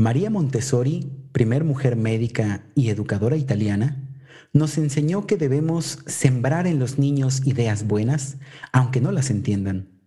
[0.00, 4.08] María Montessori, primer mujer médica y educadora italiana,
[4.54, 8.38] nos enseñó que debemos sembrar en los niños ideas buenas,
[8.72, 10.00] aunque no las entiendan.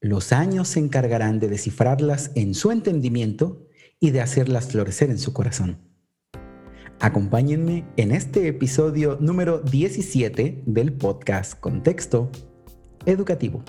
[0.00, 3.66] Los años se encargarán de descifrarlas en su entendimiento
[3.98, 5.78] y de hacerlas florecer en su corazón.
[7.00, 12.30] Acompáñenme en este episodio número 17 del podcast Contexto
[13.04, 13.64] Educativo.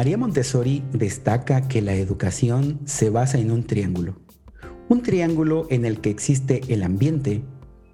[0.00, 4.16] María Montessori destaca que la educación se basa en un triángulo.
[4.88, 7.42] Un triángulo en el que existe el ambiente,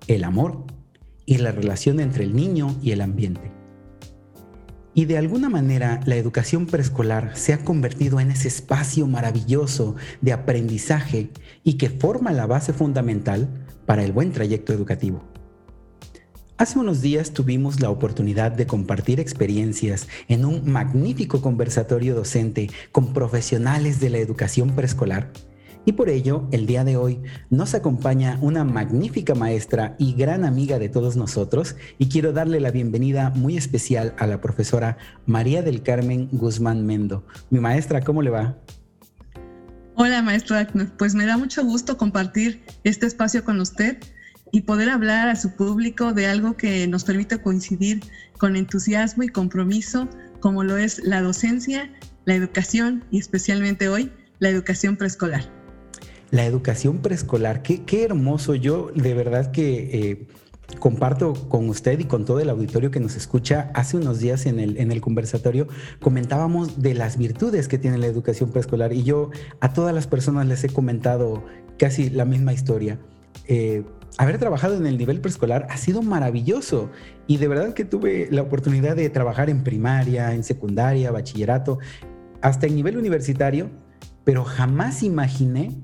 [0.06, 0.66] el amor
[1.24, 3.50] y la relación entre el niño y el ambiente.
[4.94, 10.32] Y de alguna manera la educación preescolar se ha convertido en ese espacio maravilloso de
[10.32, 11.30] aprendizaje
[11.64, 13.48] y que forma la base fundamental
[13.84, 15.24] para el buen trayecto educativo.
[16.58, 23.12] Hace unos días tuvimos la oportunidad de compartir experiencias en un magnífico conversatorio docente con
[23.12, 25.30] profesionales de la educación preescolar
[25.84, 30.78] y por ello el día de hoy nos acompaña una magnífica maestra y gran amiga
[30.78, 35.82] de todos nosotros y quiero darle la bienvenida muy especial a la profesora María del
[35.82, 37.26] Carmen Guzmán Mendo.
[37.50, 38.56] Mi maestra, ¿cómo le va?
[39.94, 43.98] Hola maestra, pues me da mucho gusto compartir este espacio con usted
[44.56, 48.00] y poder hablar a su público de algo que nos permite coincidir
[48.38, 50.08] con entusiasmo y compromiso,
[50.40, 51.92] como lo es la docencia,
[52.24, 55.44] la educación y especialmente hoy la educación preescolar.
[56.30, 58.54] La educación preescolar, qué, qué hermoso.
[58.54, 60.26] Yo de verdad que eh,
[60.78, 63.70] comparto con usted y con todo el auditorio que nos escucha.
[63.74, 65.68] Hace unos días en el, en el conversatorio
[66.00, 69.28] comentábamos de las virtudes que tiene la educación preescolar y yo
[69.60, 71.44] a todas las personas les he comentado
[71.76, 72.98] casi la misma historia.
[73.46, 73.84] Eh,
[74.18, 76.90] haber trabajado en el nivel preescolar ha sido maravilloso
[77.26, 81.78] y de verdad que tuve la oportunidad de trabajar en primaria, en secundaria, bachillerato,
[82.40, 83.70] hasta en nivel universitario,
[84.24, 85.76] pero jamás imaginé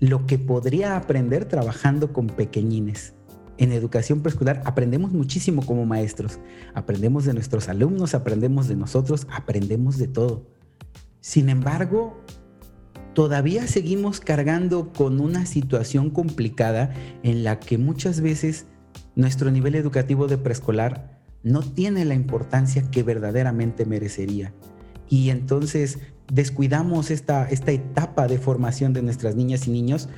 [0.00, 3.14] lo que podría aprender trabajando con pequeñines.
[3.58, 6.38] En educación preescolar aprendemos muchísimo como maestros,
[6.74, 10.46] aprendemos de nuestros alumnos, aprendemos de nosotros, aprendemos de todo.
[11.20, 12.22] Sin embargo,
[13.16, 18.66] todavía seguimos cargando con una situación complicada en la que muchas veces
[19.14, 24.52] nuestro nivel educativo de preescolar no tiene la importancia que verdaderamente merecería.
[25.08, 25.98] Y entonces
[26.30, 30.10] descuidamos esta, esta etapa de formación de nuestras niñas y niños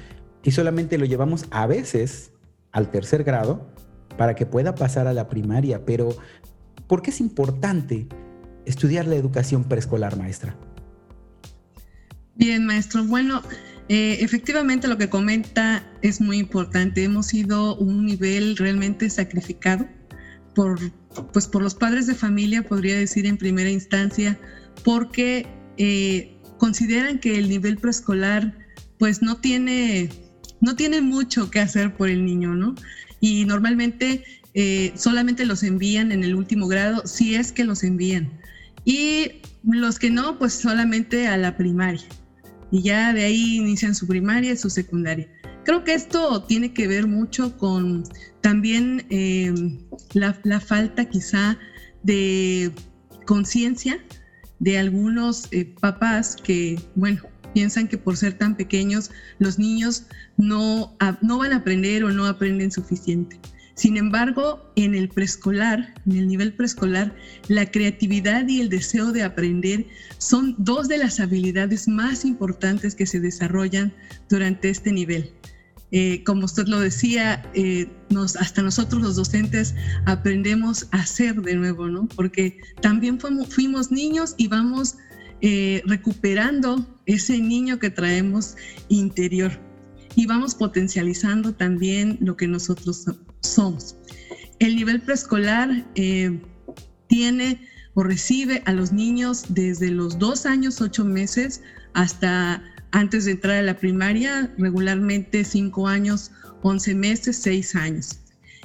[0.43, 2.33] y solamente lo llevamos a veces
[2.73, 3.69] al tercer grado
[4.17, 5.85] para que pueda pasar a la primaria.
[5.85, 6.09] Pero,
[6.89, 8.09] ¿por qué es importante
[8.67, 10.57] estudiar la educación preescolar, maestra?
[12.39, 13.03] Bien, maestro.
[13.03, 13.43] Bueno,
[13.89, 17.03] eh, efectivamente lo que comenta es muy importante.
[17.03, 19.89] Hemos sido un nivel realmente sacrificado
[20.55, 20.79] por,
[21.33, 24.39] pues por los padres de familia, podría decir en primera instancia,
[24.85, 25.49] porque
[25.79, 28.57] eh, consideran que el nivel preescolar
[29.01, 30.09] pues no tiene,
[30.61, 32.77] no tiene mucho que hacer por el niño, ¿no?
[33.19, 34.23] Y normalmente
[34.55, 38.31] eh, solamente los envían en el último grado, si es que los envían.
[38.85, 42.07] Y los que no, pues solamente a la primaria
[42.71, 45.29] y ya de ahí inician su primaria y su secundaria.
[45.65, 48.05] Creo que esto tiene que ver mucho con
[48.41, 49.53] también eh,
[50.15, 51.59] la, falta quizá
[52.03, 52.73] de
[53.27, 54.03] conciencia
[54.61, 57.23] de algunos eh, papás que, bueno,
[57.55, 62.27] piensan que por ser tan pequeños los niños no, no van a aprender o no
[62.27, 63.39] aprenden suficiente.
[63.79, 67.15] Sin embargo, en el preescolar, en el nivel preescolar,
[67.47, 69.87] la creatividad y el deseo de aprender
[70.19, 73.95] son dos de las habilidades más importantes que se desarrollan
[74.29, 75.31] durante este nivel.
[75.93, 77.89] Eh, como usted lo decía, eh,
[78.41, 82.09] hasta nosotros los docentes aprendemos a ser de nuevo, ¿no?
[82.09, 84.97] Porque también fuimos, niños y vamos
[85.41, 88.57] eh, recuperando ese niño que traemos
[88.89, 89.68] interior
[90.19, 93.05] y vamos potencializando también lo que nosotros
[93.39, 93.95] somos.
[94.59, 96.43] El nivel preescolar eh,
[97.07, 97.61] tiene
[97.95, 101.63] o recibe a los niños desde los dos años, ocho meses,
[101.95, 102.61] hasta
[102.91, 106.33] antes de entrar a la primaria, regularmente cinco años,
[106.63, 108.19] once meses, seis años.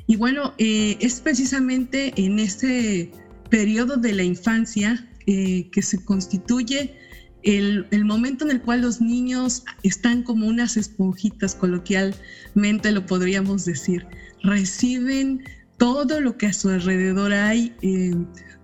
[0.08, 3.12] Y bueno, eh, es precisamente en este
[3.52, 6.98] periodo de la infancia eh, que se constituye
[7.44, 14.06] el, momento en el cual los niños están como unas esponjitas, coloquialmente lo podríamos decir,
[14.44, 15.44] reciben
[15.78, 18.16] todo lo que a su alrededor hay, eh,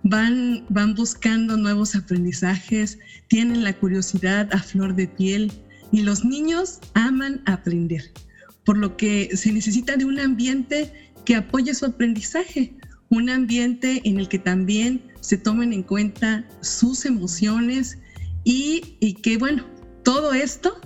[0.02, 2.98] van, van buscando nuevos aprendizajes,
[3.28, 5.52] tienen la curiosidad a flor de piel
[5.92, 8.10] y los niños aman aprender
[8.64, 10.92] por lo que se necesita de un ambiente
[11.24, 12.72] que apoye su aprendizaje,
[13.08, 17.98] un ambiente en el que también se tomen en cuenta sus emociones
[18.44, 19.64] y, que, bueno,
[20.04, 20.80] todo esto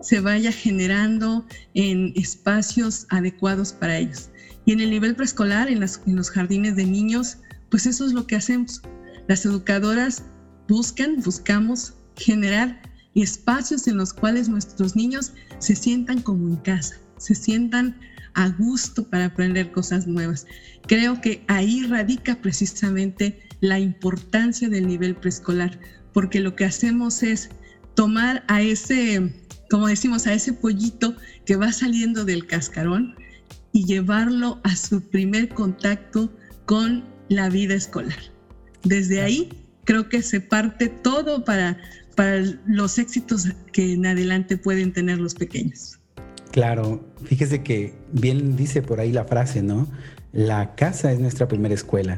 [0.00, 4.30] se vaya generando en espacios adecuados para ellos.
[4.64, 7.38] Y en el nivel preescolar, en, en, los jardines de niños,
[7.70, 8.82] pues eso es lo que hacemos.
[9.26, 10.24] Las educadoras
[10.68, 12.82] buscan, buscamos generar
[13.14, 17.98] espacios en los cuales nuestros niños se sientan como en casa, se sientan
[18.34, 20.46] a gusto para aprender cosas nuevas.
[20.86, 25.78] Creo que ahí radica precisamente la importancia del nivel preescolar,
[26.12, 27.50] porque lo que hacemos es
[27.94, 29.32] tomar a ese,
[29.70, 33.14] como decimos, a ese pollito que va saliendo del cascarón
[33.72, 36.32] y llevarlo a su primer contacto
[36.66, 38.18] con la vida escolar.
[38.84, 39.50] Desde ahí
[39.84, 41.78] creo que se parte todo para,
[42.14, 45.98] para los éxitos que en adelante pueden tener los pequeños.
[46.52, 49.88] Claro, fíjese que bien dice por ahí la frase, ¿no?
[50.32, 52.16] La casa es nuestra primera escuela,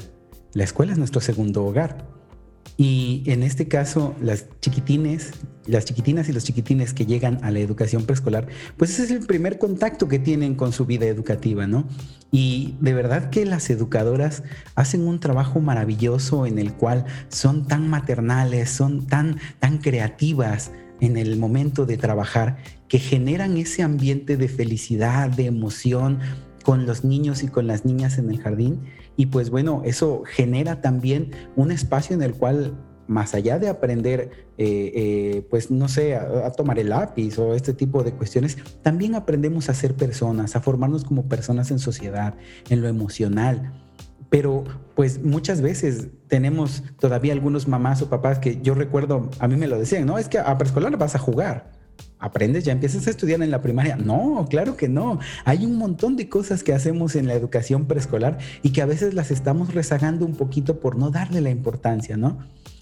[0.52, 2.09] la escuela es nuestro segundo hogar.
[2.80, 5.32] Y en este caso, las chiquitines,
[5.66, 8.46] las chiquitinas y los chiquitines que llegan a la educación preescolar,
[8.78, 11.86] pues ese es el primer contacto que tienen con su vida educativa, ¿no?
[12.32, 14.44] Y de verdad que las educadoras
[14.76, 20.72] hacen un trabajo maravilloso en el cual son tan maternales, son tan, tan creativas
[21.02, 22.56] en el momento de trabajar,
[22.88, 26.20] que generan ese ambiente de felicidad, de emoción
[26.64, 28.80] con los niños y con las niñas en el jardín
[29.20, 32.72] y pues bueno, eso genera también un espacio en el cual
[33.06, 37.74] más allá de aprender, eh, eh, pues no sé, a, tomar el lápiz o este
[37.74, 42.32] tipo de cuestiones, también aprendemos a ser personas, a formarnos como personas en sociedad,
[42.70, 43.74] en lo emocional.
[44.30, 44.64] Pero
[44.96, 49.66] pues muchas veces tenemos todavía algunos mamás o papás que yo recuerdo, a mí me
[49.66, 51.72] lo decían, no, es que a preescolar vas a jugar
[52.20, 53.96] aprendes, ya empiezas a estudiar en la primaria.
[53.96, 55.18] No, claro que no.
[55.44, 59.14] Hay un montón de cosas que hacemos en la educación preescolar y que a veces
[59.14, 62.38] las estamos rezagando un poquito por no darle la importancia, ¿no?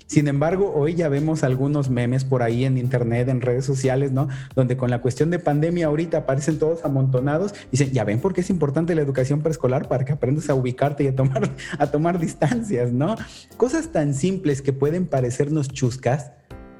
[0.08, 4.28] Sin embargo, hoy ya vemos algunos memes por ahí en internet, en redes sociales, ¿no?
[4.56, 7.54] Donde con la cuestión de pandemia ahorita aparecen todos amontonados.
[7.70, 11.04] Dicen, ya ven por qué es importante la educación preescolar para que aprendas a ubicarte
[11.04, 13.16] y a tomar, a tomar distancias, ¿no?
[13.58, 16.32] Cosas tan simples que pueden parecernos chuscas,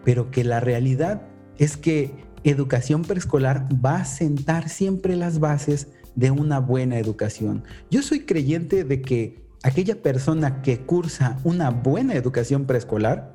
[0.06, 1.20] pero que la realidad
[1.58, 7.64] es que educación preescolar va a sentar siempre las bases de una buena educación.
[7.90, 13.34] Yo soy creyente de que aquella persona que cursa una buena educación preescolar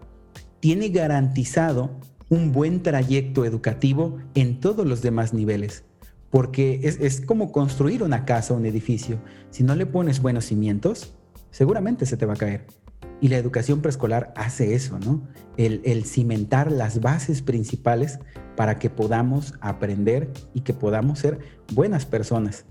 [0.59, 5.83] tiene garantizado un buen trayecto educativo en todos los demás niveles.
[6.29, 9.19] Porque es, como construir una casa, un edificio.
[9.51, 11.13] Si no le pones buenos cimientos,
[11.51, 12.65] seguramente se te va a caer.
[13.21, 15.21] Y la educación preescolar hace eso, ¿no?
[15.57, 18.19] El, cimentar las bases principales
[18.55, 21.39] para que podamos aprender y que podamos ser
[21.73, 22.65] buenas personas.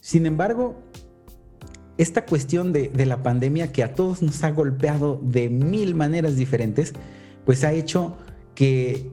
[0.00, 0.82] Sin embargo,
[1.98, 6.92] esta cuestión de, la pandemia que a todos nos ha golpeado de mil maneras diferentes,
[7.44, 8.16] pues ha hecho
[8.54, 9.10] que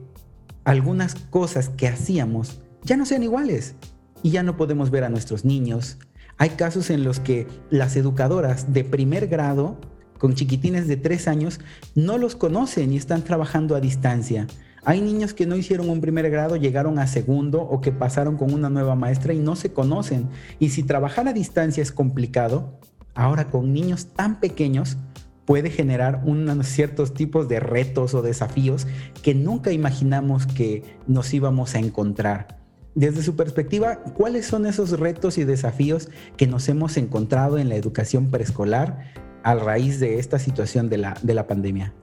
[0.64, 3.74] algunas cosas que hacíamos ya no sean iguales
[4.22, 5.98] y ya no podemos ver a nuestros niños.
[6.38, 9.78] Hay casos en los que las educadoras de primer grado,
[10.18, 11.60] con chiquitines de tres años,
[11.94, 14.46] no los conocen y están trabajando a distancia.
[14.84, 18.54] Hay niños que no hicieron un primer grado, llegaron a segundo o que pasaron con
[18.54, 20.28] una nueva maestra y no se conocen.
[20.58, 22.78] Y si trabajar a distancia es complicado,
[23.14, 24.96] ahora con niños tan pequeños
[25.44, 28.86] puede generar unos ciertos tipos de retos o desafíos
[29.22, 32.60] que nunca imaginamos que nos íbamos a encontrar.
[32.94, 37.76] Desde su perspectiva, ¿cuáles son esos retos y desafíos que nos hemos encontrado en la
[37.76, 39.12] educación preescolar
[39.42, 41.94] a raíz de esta situación de la, de la pandemia?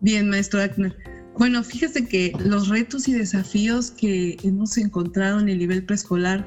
[0.00, 0.96] Bien, maestro Agner.
[1.38, 6.46] Bueno, fíjese que los retos y desafíos que hemos encontrado en el nivel preescolar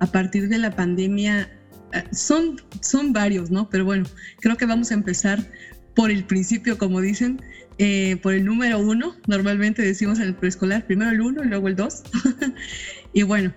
[0.00, 1.50] a partir de la pandemia
[1.94, 3.70] eh, son, son varios, ¿no?
[3.70, 4.04] Pero bueno,
[4.40, 5.50] creo que vamos a empezar
[5.94, 7.40] por el principio, como dicen,
[7.78, 9.16] eh, por el número uno.
[9.26, 12.02] Normalmente decimos en el preescolar, primero el uno y luego el dos.
[13.14, 13.54] y bueno,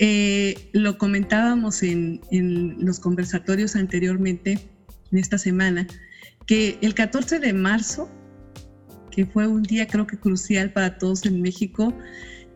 [0.00, 4.68] eh, lo comentábamos en, en los conversatorios anteriormente,
[5.12, 5.86] en esta semana,
[6.46, 8.10] que el 14 de marzo
[9.10, 11.94] que fue un día creo que crucial para todos en México.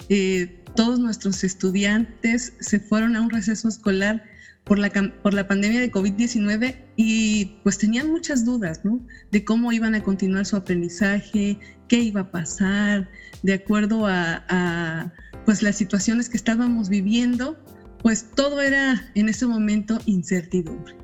[0.09, 4.25] Eh, todos nuestros estudiantes se fueron a un receso escolar
[4.65, 4.91] por la,
[5.23, 9.01] por la pandemia de COVID-19 y pues tenían muchas dudas, ¿no?
[9.31, 11.59] De cómo iban a continuar su aprendizaje,
[11.89, 13.11] qué iba a pasar,
[13.43, 15.13] de acuerdo a, a
[15.45, 17.59] pues las situaciones que estábamos viviendo,
[18.03, 20.97] pues todo era en ese momento incertidumbre.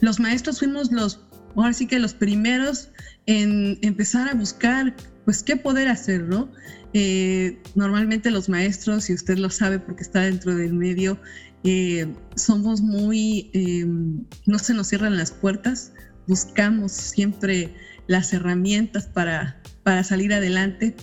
[0.00, 1.25] Los maestros fuimos los,
[1.62, 2.90] ahora sí que los primeros
[3.26, 4.94] en empezar a buscar
[5.24, 6.48] pues qué poder hacer, ¿no?
[6.92, 11.18] Eh, normalmente los maestros, y usted lo sabe porque está dentro del medio,
[11.64, 15.92] eh, somos muy, em, no se nos cierran las puertas,
[16.28, 17.74] buscamos siempre
[18.06, 20.94] las herramientas para, para salir adelante.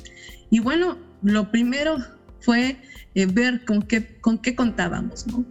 [0.50, 1.98] Y bueno, lo primero
[2.39, 2.77] fue
[3.15, 5.45] eh, ver con qué, con qué contábamos, ¿no?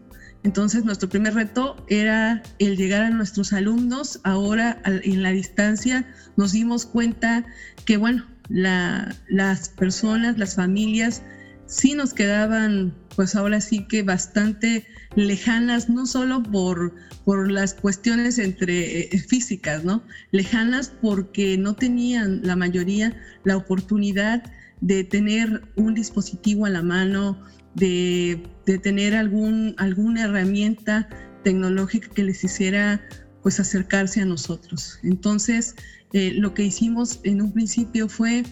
[0.45, 4.21] Entonces, nuestro primer reto era el llegar a nuestros alumnos.
[4.25, 6.05] Ahora, en la distancia,
[6.37, 7.45] nos dimos cuenta
[7.85, 11.23] que, bueno, las personas, las familias,
[11.67, 14.85] sí nos quedaban, pues ahora sí que bastante
[15.15, 16.95] lejanas, no solo por,
[17.25, 20.03] por las cuestiones entre eh, físicas, ¿no?
[20.33, 24.43] Lejanas porque no tenían la mayoría la oportunidad
[24.81, 27.41] de tener un dispositivo a la mano,
[27.75, 28.43] de,
[28.83, 31.09] tener algún, alguna herramienta
[31.43, 33.01] tecnológica que les hiciera
[33.43, 34.99] pues acercarse a nosotros.
[35.03, 35.75] Entonces,
[36.13, 38.45] eh, lo que hicimos en un principio fue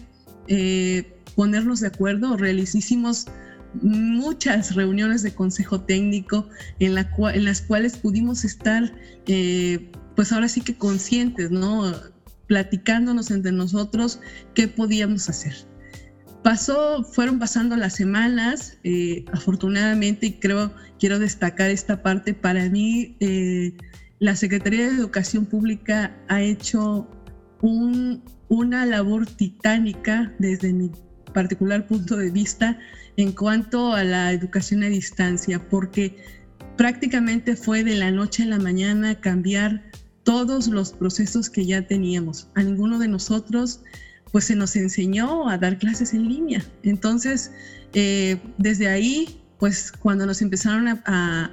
[0.47, 3.27] eh, ponernos de acuerdo, hicimos
[3.81, 6.47] muchas reuniones de consejo técnico
[6.79, 8.93] en, la en las cuales pudimos estar,
[9.27, 11.93] eh, pues ahora sí que conscientes, ¿no?
[12.47, 14.19] Platicándonos entre nosotros
[14.55, 15.70] qué podíamos hacer.
[16.43, 23.15] Pasó, fueron pasando las semanas, eh, afortunadamente, y creo, quiero destacar esta parte, para mí
[23.19, 23.73] eh,
[24.19, 27.07] la Secretaría de Educación Pública ha hecho
[27.61, 30.91] un, una labor titánica desde mi
[31.33, 32.77] particular punto de vista
[33.17, 36.17] en cuanto a la educación a distancia, porque
[36.75, 39.83] prácticamente fue de la noche a la mañana cambiar
[40.23, 42.49] todos los procesos que ya teníamos.
[42.55, 43.81] A ninguno de nosotros
[44.31, 46.63] pues se nos enseñó a dar clases en línea.
[46.83, 47.51] Entonces,
[47.93, 51.51] eh, desde ahí, pues cuando nos empezaron a,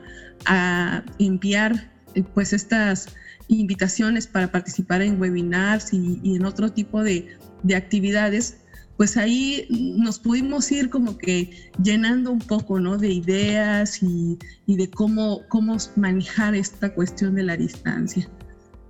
[1.19, 3.09] enviar eh, pues estas
[3.49, 7.37] invitaciones para participar en webinars y, en otro tipo de,
[7.77, 8.59] actividades,
[8.97, 9.67] pues ahí
[9.99, 12.97] nos pudimos ir como que llenando un poco, ¿no?
[12.97, 18.29] De ideas y, y, de cómo, cómo manejar esta cuestión de la distancia.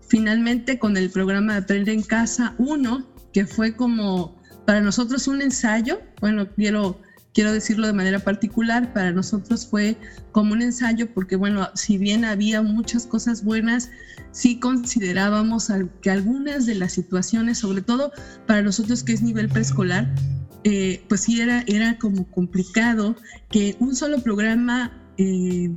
[0.06, 3.06] Finalmente, con el programa de Aprender en Casa 1,
[3.46, 7.00] fue como para nosotros un ensayo, bueno, quiero,
[7.32, 9.96] quiero decirlo de manera particular, para nosotros fue
[10.32, 13.90] como un ensayo porque, bueno, si bien había muchas cosas buenas,
[14.30, 18.12] sí considerábamos que algunas de las situaciones, sobre todo
[18.46, 20.14] para nosotros que es nivel preescolar,
[20.64, 23.16] eh, pues sí era, era como complicado
[23.50, 25.70] que un solo programa eh,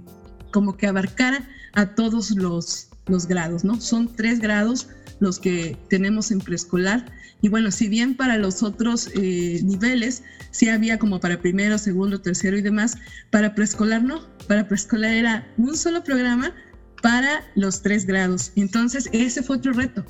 [0.52, 3.80] como que abarcara a todos los, los grados, ¿no?
[3.80, 4.90] Son tres grados
[5.20, 7.06] los que tenemos en preescolar
[7.42, 12.22] y bueno, si bien para los otros eh, niveles sí había como para primero, segundo,
[12.22, 12.98] tercero y demás,
[13.32, 14.30] para preescolar no.
[14.48, 16.54] Para preescolar era un solo programa
[17.02, 18.52] para los tres grados.
[18.56, 20.06] Entonces, ese fue otro reto,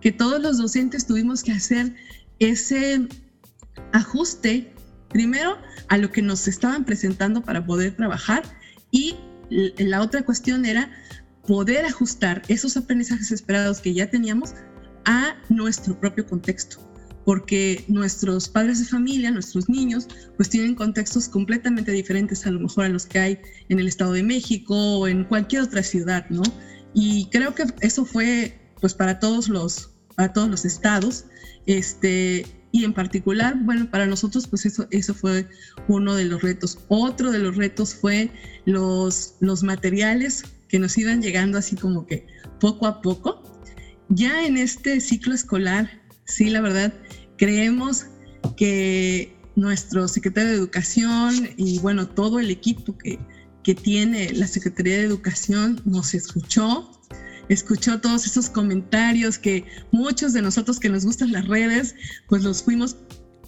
[0.00, 1.94] que todos los docentes tuvimos que hacer
[2.38, 3.08] ese
[3.92, 4.72] ajuste,
[5.08, 5.58] primero,
[5.88, 8.42] a lo que nos estaban presentando para poder trabajar
[8.92, 9.16] y
[9.50, 10.90] la otra cuestión era
[11.46, 14.54] poder ajustar esos aprendizajes esperados que ya teníamos
[15.08, 16.76] a nuestro propio contexto,
[17.24, 22.84] porque nuestros padres de familia, nuestros niños, pues tienen contextos completamente diferentes a lo mejor
[22.84, 23.38] a los que hay
[23.70, 26.42] en el Estado de México o en cualquier otra ciudad, ¿no?
[26.92, 31.24] Y creo que eso fue pues para todos los, para todos los estados,
[31.64, 35.48] este, y en particular, bueno, para nosotros pues eso, eso fue
[35.88, 36.78] uno de los retos.
[36.88, 38.30] Otro de los retos fue
[38.66, 42.26] los, los materiales que nos iban llegando así como que
[42.60, 43.37] poco a poco
[44.08, 45.90] ya en este ciclo escolar,
[46.24, 46.92] sí, la verdad,
[47.36, 48.06] creemos
[48.56, 53.18] que nuestro secretario de Educación y bueno, todo el equipo que,
[53.62, 56.90] que tiene la Secretaría de Educación nos escuchó,
[57.48, 61.94] escuchó todos esos comentarios que muchos de nosotros que nos gustan las redes,
[62.28, 62.96] pues los fuimos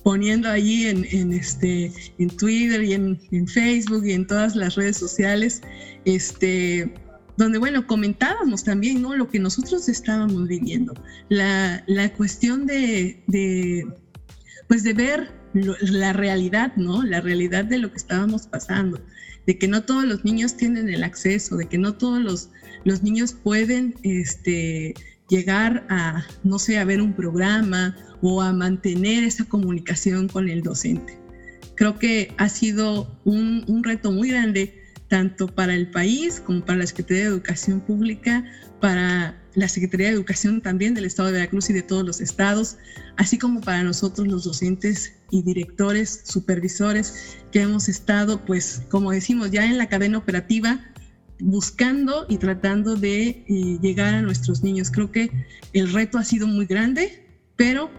[0.02, 4.96] poniendo allí en, este, en Twitter y en, en, Facebook y en todas las redes
[4.96, 5.60] sociales,
[6.06, 6.92] este,
[7.36, 9.14] donde, bueno, comentábamos también, ¿no?
[9.14, 10.94] Lo que nosotros estábamos viviendo,
[11.28, 13.86] la, la cuestión de, de,
[14.68, 17.02] pues de ver la realidad, ¿no?
[17.02, 19.00] La realidad de lo que estábamos pasando,
[19.46, 22.50] de que no todos los niños tienen el acceso, de que no todos los,
[22.84, 24.94] los niños pueden, este,
[25.28, 30.62] llegar a, no sé, a ver un programa o a mantener esa comunicación con el
[30.62, 31.18] docente.
[31.76, 34.79] Creo que ha sido un, un reto muy grande
[35.10, 38.44] tanto para el país como para la Secretaría de Educación Pública,
[38.80, 42.78] para la Secretaría de Educación también del Estado de Veracruz y de todos los estados,
[43.16, 49.50] así como para nosotros los docentes y directores, supervisores que hemos estado, pues, como decimos,
[49.50, 50.80] ya en la cadena operativa,
[51.40, 54.92] buscando y tratando de eh, llegar a nuestros niños.
[54.92, 55.30] Creo que
[55.72, 57.26] el reto ha sido muy grande,
[57.56, 57.90] pero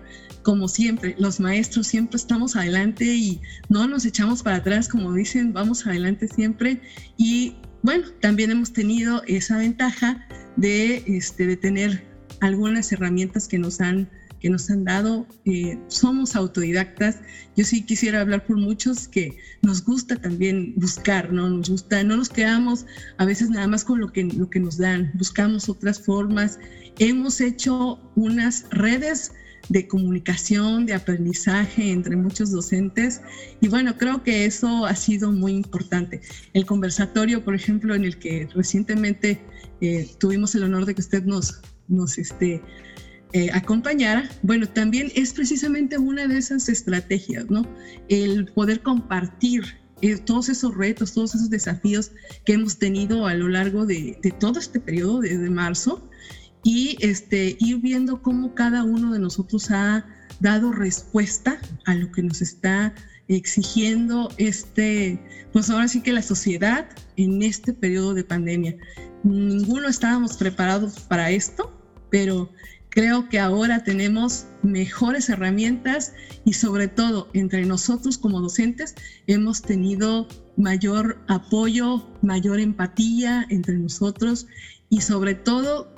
[0.44, 5.54] como siempre, los maestros siempre estamos adelante y no nos echamos para atrás, como dicen,
[5.54, 6.82] vamos adelante siempre.
[7.18, 12.04] Y bueno, también hemos tenido esa ventaja de, este, de tener
[12.42, 14.10] algunas herramientas que nos han
[14.42, 15.28] que nos han dado.
[15.46, 17.18] Eh, somos autodidactas.
[17.56, 21.50] Yo sí quisiera hablar por muchos que nos gusta también buscar, ¿no?
[21.50, 22.86] Nos gusta, no nos quedamos
[23.18, 26.60] a veces nada más con lo que, lo que nos dan, buscamos otras formas.
[26.98, 29.32] Hemos hecho unas redes
[29.70, 33.22] de comunicación, de aprendizaje entre muchos docentes.
[33.62, 36.22] Y bueno, creo que eso ha sido muy importante.
[36.54, 39.42] El conversatorio, por ejemplo, en el que recientemente
[39.82, 42.62] eh, tuvimos el honor de que usted nos, nos este,
[43.34, 47.66] eh, acompañara, bueno, también es precisamente una de esas estrategias, ¿no?
[48.10, 49.64] El poder compartir
[50.02, 52.12] eh, todos esos retos, todos esos desafíos
[52.46, 56.10] que hemos tenido a lo largo de, de todo este periodo, desde marzo,
[56.64, 60.06] y este, ir viendo cómo cada uno de nosotros ha
[60.40, 62.94] dado respuesta a lo que nos está
[63.28, 65.20] exigiendo este,
[65.54, 68.76] pues ahora sí que la sociedad en este periodo de pandemia.
[69.24, 71.72] Ninguno estábamos preparados para esto,
[72.10, 72.52] pero
[72.90, 76.14] creo que ahora tenemos mejores herramientas
[76.44, 78.96] y sobre todo entre nosotros como docentes
[79.28, 80.28] hemos tenido
[80.58, 84.48] mayor apoyo, mayor empatía entre nosotros
[84.90, 85.91] y sobre todo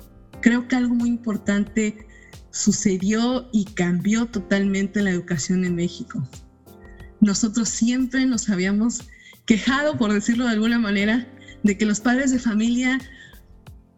[0.44, 2.06] creo que algo muy importante
[2.50, 6.22] sucedió y cambió totalmente la educación en México.
[7.20, 9.08] Nosotros siempre nos habíamos
[9.46, 11.26] quejado, por decirlo de alguna manera,
[11.62, 13.00] de que los padres de familia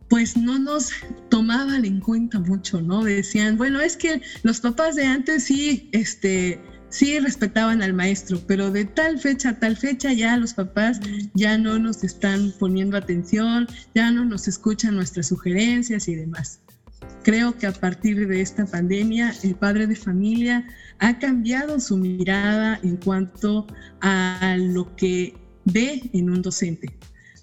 [0.09, 0.91] pues no nos
[1.31, 3.03] tomaban en cuenta mucho, ¿no?
[3.03, 8.71] Decían, bueno, es que los papás de antes sí, este, sí respetaban al maestro, pero
[8.71, 11.01] de tal fecha a tal fecha ya los papás
[11.35, 16.61] ya no nos están poniendo atención, ya no nos escuchan nuestras sugerencias y demás.
[17.23, 20.65] Creo que a partir de esta pandemia, el padre de familia
[20.99, 23.67] ha cambiado su mirada en cuanto
[24.01, 26.97] a lo que ve en un docente.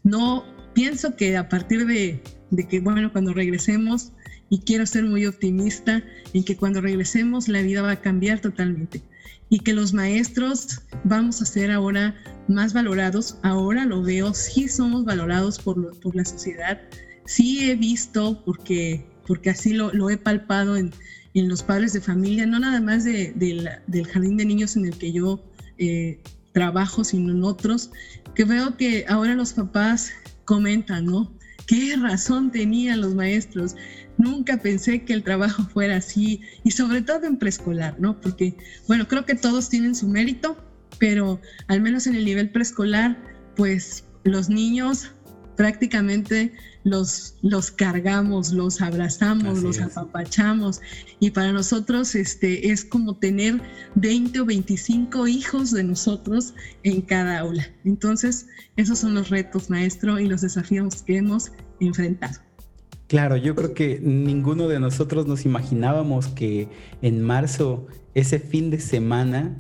[0.04, 2.22] No pienso que a partir de,
[2.70, 4.14] que, bueno, cuando regresemos,
[4.50, 6.04] y quiero ser muy optimista
[6.34, 9.02] en que cuando regresemos la vida va a cambiar totalmente
[9.54, 12.16] y que los maestros vamos a ser ahora
[12.48, 13.38] más valorados.
[13.44, 16.82] Ahora lo veo, sí somos valorados por, por la sociedad.
[17.26, 20.90] Sí he visto, porque, porque así lo, lo he palpado en,
[21.36, 23.32] en, los padres de familia, no nada más de,
[23.86, 25.40] del jardín de niños en el que yo
[25.78, 26.20] eh,
[26.52, 27.92] trabajo, sino en otros,
[28.34, 30.14] que veo que ahora los papás
[30.46, 31.32] comentan, ¿no?
[31.68, 33.76] ¿Qué razón tenían los maestros?
[34.18, 38.20] Nunca pensé que el trabajo fuera así y sobre todo en preescolar, ¿no?
[38.20, 38.56] Porque,
[38.88, 40.58] bueno, creo que todos tienen su mérito,
[41.00, 43.18] pero al menos en el nivel preescolar,
[43.56, 45.12] pues los niños
[45.56, 50.82] prácticamente los, los cargamos, los abrazamos, los apapachamos
[51.20, 53.62] y para nosotros este, es como tener
[53.96, 57.68] 20 o 25 hijos de nosotros en cada aula.
[57.86, 62.40] Entonces, esos son los retos, maestro, y los desafíos que hemos enfrentado.
[63.08, 66.68] Claro, yo creo que ninguno de nosotros nos imaginábamos que
[67.02, 69.56] en marzo ese fin de semana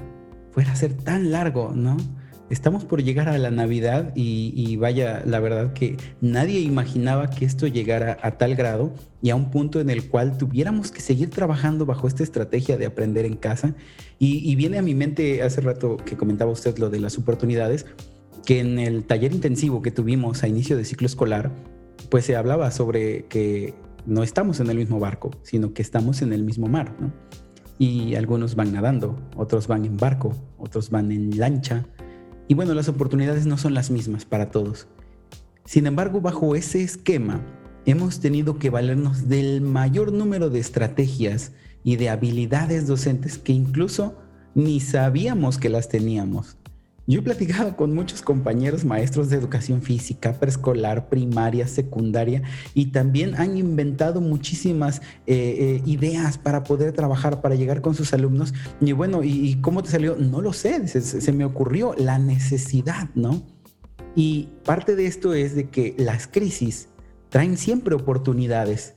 [0.51, 1.97] fuera a ser tan largo, ¿no?
[2.53, 7.65] Estamos por llegar a la Navidad y, vaya, la verdad que nadie imaginaba que esto
[7.65, 11.87] llegara a tal grado y a un punto en el cual tuviéramos que seguir trabajando
[11.87, 13.73] bajo esta estrategia de aprender en casa.
[14.19, 17.87] Y, viene a mi mente hace rato que comentaba usted lo de las oportunidades,
[18.45, 21.51] que en el taller intensivo que tuvimos a inicio de ciclo escolar,
[22.11, 23.73] pues se hablaba sobre que
[24.05, 26.95] no estamos en el mismo barco, sino que estamos en el mismo mar.
[27.79, 31.83] Y algunos van nadando, otros van en barco, otros van en lancha.
[32.47, 34.87] Y bueno, las oportunidades no son las mismas para todos.
[35.65, 37.41] Sin embargo, bajo ese esquema,
[37.85, 41.53] hemos tenido que valernos del mayor número de estrategias
[41.83, 44.17] y de habilidades docentes que incluso
[44.55, 46.57] ni sabíamos que las teníamos.
[47.05, 53.35] Yo he platicado con muchos compañeros maestros de educación física, preescolar, primaria, secundaria, y también
[53.35, 58.53] han inventado muchísimas eh, eh, ideas para poder trabajar, para llegar con sus alumnos.
[58.79, 60.15] Y bueno, ¿y cómo te salió?
[60.15, 63.43] No lo sé, se, se me ocurrió la necesidad, ¿no?
[64.15, 66.87] Y parte de esto es de que las crisis
[67.27, 68.93] traen siempre oportunidades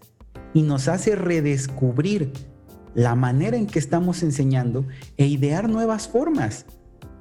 [0.54, 2.32] y nos hace redescubrir
[2.94, 6.66] la manera en que estamos enseñando e idear nuevas formas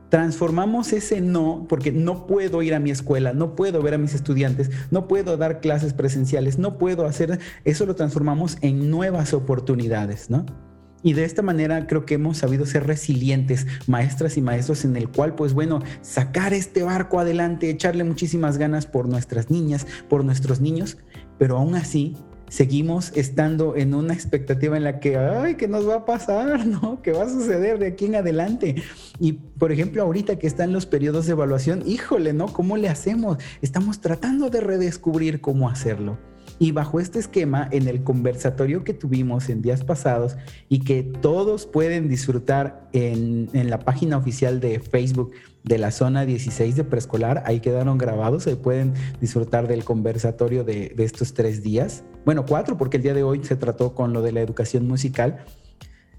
[0.09, 4.13] transformamos ese no, porque no puedo ir a mi escuela, no puedo ver a mis
[4.13, 10.29] estudiantes, no puedo dar clases presenciales, no puedo hacer, eso lo transformamos en nuevas oportunidades,
[10.29, 10.45] ¿no?
[11.03, 15.07] Y de esta manera creo que hemos sabido ser resilientes, maestras y maestros, en el
[15.09, 20.61] cual, pues bueno, sacar este barco adelante, echarle muchísimas ganas por nuestras niñas, por nuestros
[20.61, 20.97] niños,
[21.37, 22.15] pero aún así
[22.49, 26.65] seguimos estando en una expectativa en la que, ay, ¿qué nos va a pasar?
[26.67, 27.01] ¿No?
[27.01, 28.83] ¿Qué va a suceder de aquí en adelante?
[29.19, 32.47] Y, por ejemplo, ahorita que están los periodos de evaluación, híjole, ¿no?
[32.47, 33.37] ¿Cómo le hacemos?
[33.61, 36.17] Estamos tratando de redescubrir cómo hacerlo.
[36.57, 40.37] Y bajo este esquema, en el conversatorio que tuvimos en días pasados
[40.69, 45.31] y que todos pueden disfrutar en, la página oficial de Facebook
[45.63, 50.93] de la zona 16 de preescolar, ahí quedaron grabados, ahí pueden disfrutar del conversatorio de,
[50.95, 52.03] de estos tres días.
[52.23, 55.45] Bueno, cuatro, porque el día de hoy se trató con lo de la educación musical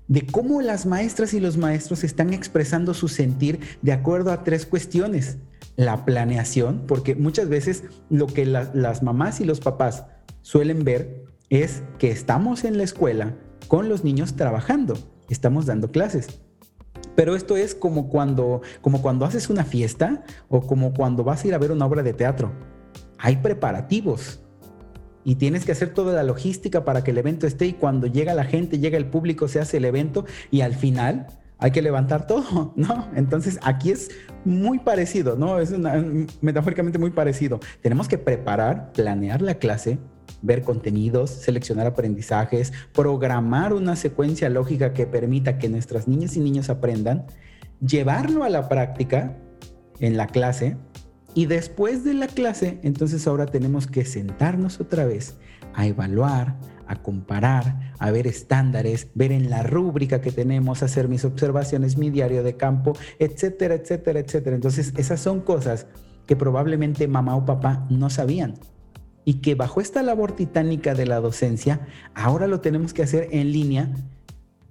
[0.08, 4.66] de cómo las maestras y los maestros están expresando su sentir de acuerdo a tres
[4.66, 5.38] cuestiones.
[5.76, 10.04] La planeación, porque muchas veces lo que las mamás y los papás
[10.46, 13.34] suelen ver es que estamos en la escuela
[13.66, 14.96] con los niños trabajando,
[15.28, 16.40] estamos dando clases.
[17.16, 21.48] Pero esto es como cuando, como cuando haces una fiesta o como cuando vas a
[21.48, 22.52] ir a ver una obra de teatro.
[23.18, 24.38] Hay preparativos
[25.24, 28.32] y tienes que hacer toda la logística para que el evento esté y cuando llega
[28.32, 31.26] la gente, llega el público, se hace el evento y al final
[31.58, 33.08] hay que levantar todo, ¿no?
[33.16, 34.12] Entonces aquí es
[34.44, 35.58] muy parecido, ¿no?
[35.58, 35.74] Es
[36.40, 37.58] metafóricamente muy parecido.
[37.82, 39.98] Tenemos que preparar, planear la clase,
[40.46, 46.70] ver contenidos, seleccionar aprendizajes, programar una secuencia lógica que permita que nuestras niñas y niños
[46.70, 47.26] aprendan,
[47.80, 49.36] llevarlo a la práctica
[50.00, 50.76] en la clase
[51.34, 55.36] y después de la clase, entonces ahora tenemos que sentarnos otra vez
[55.74, 56.56] a evaluar,
[56.86, 62.08] a comparar, a ver estándares, ver en la rúbrica que tenemos, hacer mis observaciones, mi
[62.08, 64.56] diario de campo, etcétera, etcétera, etcétera.
[64.56, 65.86] Entonces, esas son cosas
[66.26, 68.54] que probablemente mamá o papá no sabían
[69.28, 71.80] y que bajo esta labor titánica de la docencia,
[72.14, 73.92] ahora lo tenemos que hacer en línea,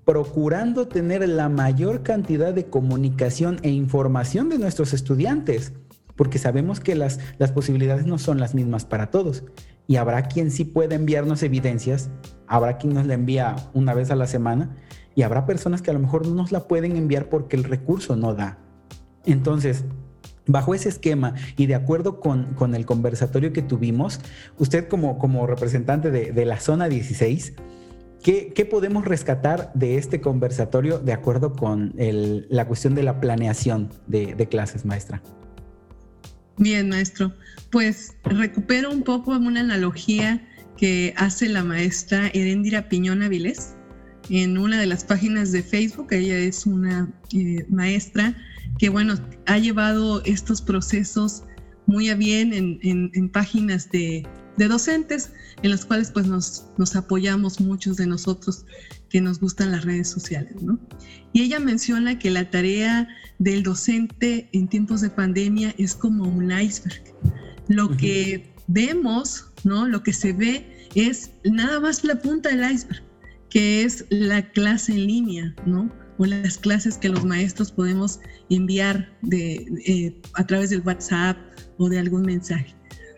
[0.05, 5.73] procurando tener la mayor cantidad de comunicación e información de nuestros estudiantes,
[6.15, 9.43] porque sabemos que las, las posibilidades no son las mismas para todos.
[9.87, 12.09] Y habrá quien sí pueda enviarnos evidencias,
[12.47, 14.77] habrá quien nos la envía una vez a la semana,
[15.15, 18.15] y habrá personas que a lo mejor no nos la pueden enviar porque el recurso
[18.15, 18.57] no da.
[19.25, 19.83] Entonces,
[20.47, 24.19] Bajo ese esquema y de acuerdo con, el conversatorio que tuvimos,
[24.57, 27.53] usted como, como representante de, la zona 16,
[28.23, 34.47] ¿qué, podemos rescatar de este conversatorio de acuerdo con la cuestión de la planeación de,
[34.49, 35.21] clases, maestra?
[36.57, 37.33] Bien, maestro.
[37.71, 43.75] Pues recupero un poco una analogía que hace la maestra Erendira Piñón Avilés
[44.29, 46.07] en una de las páginas de Facebook.
[46.11, 48.35] Ella es una eh, maestra
[48.77, 51.43] que bueno, ha llevado estos procesos
[51.87, 57.97] muy a bien en, páginas de, docentes en las cuales pues nos, nos, apoyamos muchos
[57.97, 58.65] de nosotros
[59.09, 60.79] que nos gustan las redes sociales, ¿no?
[61.33, 63.07] Y ella menciona que la tarea
[63.39, 67.03] del docente en tiempos de pandemia es como un iceberg.
[67.67, 69.87] Lo que vemos, ¿no?
[69.87, 73.03] Lo que se ve es nada más la punta del iceberg,
[73.49, 75.91] que es la clase en línea, ¿no?
[76.17, 81.37] O las clases que los maestros podemos enviar de, eh, a través del WhatsApp
[81.77, 82.75] o de algún mensaje.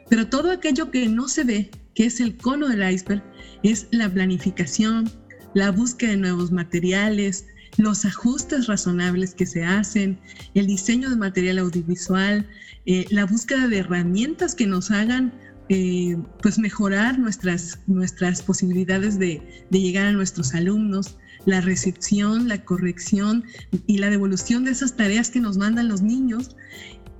[0.09, 3.23] Pero todo aquello que no se ve, que es el cono del iceberg,
[3.63, 5.09] es la planificación,
[5.53, 7.45] la búsqueda de nuevos materiales,
[7.77, 10.19] los ajustes razonables que se hacen,
[10.55, 12.47] el diseño de material audiovisual,
[12.85, 15.33] eh, la búsqueda de herramientas que nos hagan
[15.69, 22.63] eh, pues mejorar nuestras, nuestras posibilidades de, de llegar a nuestros alumnos, la recepción, la
[22.65, 23.45] corrección
[23.87, 26.57] y la devolución de esas tareas que nos mandan los niños,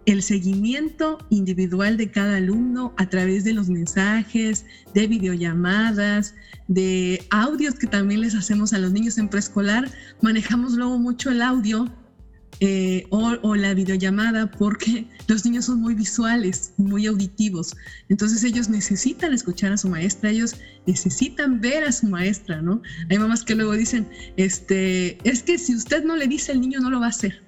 [0.05, 6.35] el seguimiento individual de cada alumno a través de los mensajes, de videollamadas,
[6.67, 9.89] de audios que también les hacemos a los niños en preescolar.
[10.21, 11.89] Manejamos luego mucho el audio
[12.59, 17.75] eh, o, la videollamada porque los niños son muy visuales, muy auditivos.
[18.09, 20.55] Entonces ellos necesitan escuchar a su maestra, ellos
[20.87, 22.81] necesitan ver a su maestra, ¿no?
[23.09, 26.79] Hay mamás que luego dicen, este, es que si usted no le dice al niño
[26.79, 27.43] no lo va a hacer,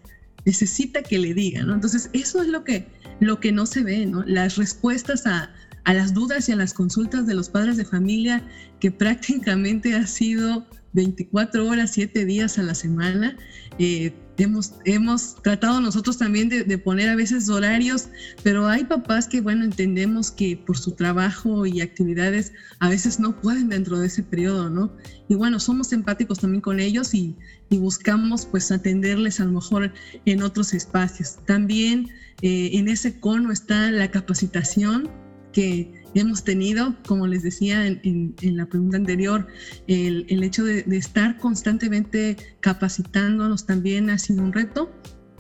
[0.46, 1.74] necesita que le diga, ¿no?
[1.74, 2.88] Entonces eso es lo que,
[3.20, 4.24] lo que no se ve, ¿no?
[4.28, 5.52] Las respuestas a,
[5.86, 8.44] a las dudas y a las consultas de los padres de familia
[8.80, 13.38] que prácticamente ha sido 24 horas, 7 días a la semana.
[13.78, 18.10] Eh, hemos, hemos tratado nosotros también de, poner a veces horarios,
[18.44, 23.40] pero hay papás que, bueno, entendemos que por su trabajo y actividades a veces no
[23.40, 24.92] pueden dentro de ese periodo, ¿no?
[25.28, 27.36] Y bueno, somos empáticos también con ellos y,
[27.70, 29.94] y buscamos pues atenderles a lo mejor
[30.26, 31.38] en otros espacios.
[31.46, 32.10] También
[32.42, 35.10] eh, en ese cono está la capacitación
[35.52, 39.48] que hemos tenido, como les decía en, la pregunta anterior,
[39.88, 44.92] el, hecho de, estar constantemente capacitándonos también ha sido un reto,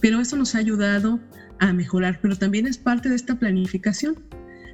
[0.01, 1.19] pero eso nos ha ayudado
[1.59, 4.15] a mejorar, pero también es parte de esta planificación.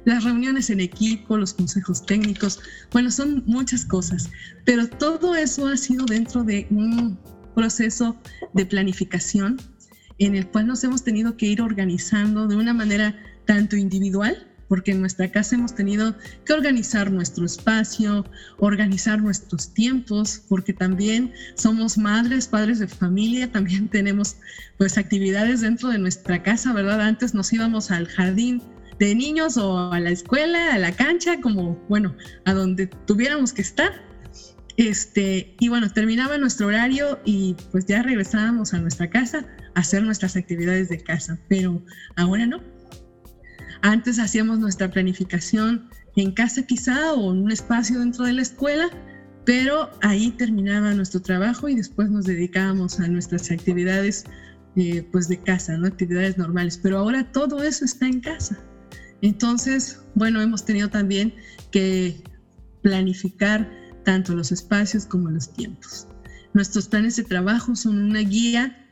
[0.04, 2.60] las reuniones en equipo, los consejos técnicos,
[2.92, 4.30] bueno, son muchas cosas,
[4.64, 7.18] pero todo eso ha sido dentro de un
[7.54, 8.16] proceso
[8.52, 9.56] de planificación
[10.18, 14.92] en el cual nos hemos tenido que ir organizando de una manera tanto individual, porque
[14.92, 18.24] en nuestra casa hemos tenido que organizar nuestro espacio,
[18.58, 24.36] organizar nuestros tiempos, porque también somos madres, padres de familia, también tenemos
[24.78, 27.00] pues actividades dentro de nuestra casa, ¿verdad?
[27.00, 28.62] Antes nos íbamos al jardín
[28.98, 33.62] de niños o a la escuela, a la cancha, como, bueno, a donde tuviéramos que
[33.62, 33.92] estar.
[34.76, 40.02] Este, y bueno, terminaba nuestro horario y pues ya regresábamos a nuestra casa a hacer
[40.02, 41.82] nuestras actividades de casa, pero
[42.16, 42.75] ahora no.
[43.82, 48.88] Antes hacíamos nuestra planificación en casa quizá o en un espacio dentro de la escuela,
[49.44, 54.24] pero ahí terminaba nuestro trabajo y después nos dedicábamos a nuestras actividades
[54.76, 56.78] eh, pues de casa, actividades normales.
[56.82, 58.58] Pero ahora todo eso está en casa.
[59.22, 61.34] Entonces, bueno, hemos tenido también
[61.70, 62.22] que
[62.82, 63.70] planificar
[64.04, 66.06] tanto los espacios como los tiempos.
[66.54, 68.86] Nuestros planes de trabajo son una guía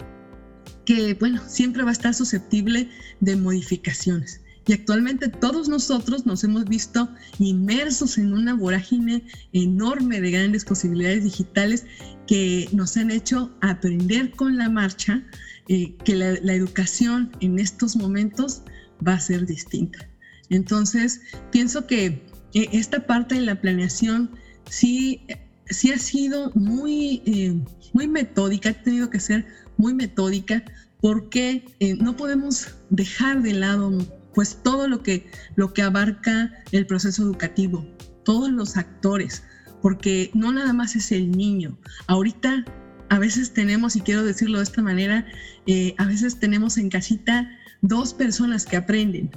[0.84, 2.88] que, bueno, siempre va a estar susceptible
[3.20, 4.43] de modificaciones.
[4.66, 9.22] Y actualmente todos nosotros nos hemos visto inmersos en una vorágine
[9.52, 11.84] enorme de grandes posibilidades digitales
[12.26, 15.22] que nos han hecho aprender con la marcha
[15.68, 18.62] eh, que la, educación en estos momentos
[19.06, 20.08] va a ser distinta.
[20.48, 22.22] Entonces, pienso que
[22.54, 24.30] eh, esta parte de la planeación
[24.70, 25.20] sí,
[25.66, 27.54] sí ha sido muy, eh,
[27.92, 29.46] muy metódica, ha tenido que ser
[29.76, 30.64] muy metódica
[31.00, 31.64] porque
[32.00, 33.90] no podemos dejar de lado
[34.34, 37.86] pues todo lo que, lo que abarca el proceso educativo,
[38.24, 39.44] todos los actores,
[39.80, 41.78] porque no nada más es el niño.
[42.06, 42.64] Ahorita
[43.10, 45.26] a veces tenemos, y quiero decirlo de esta manera,
[45.98, 47.50] a veces tenemos en casita
[47.82, 49.30] dos personas que aprenden,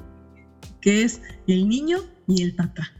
[0.81, 2.91] que es el niño y el papá.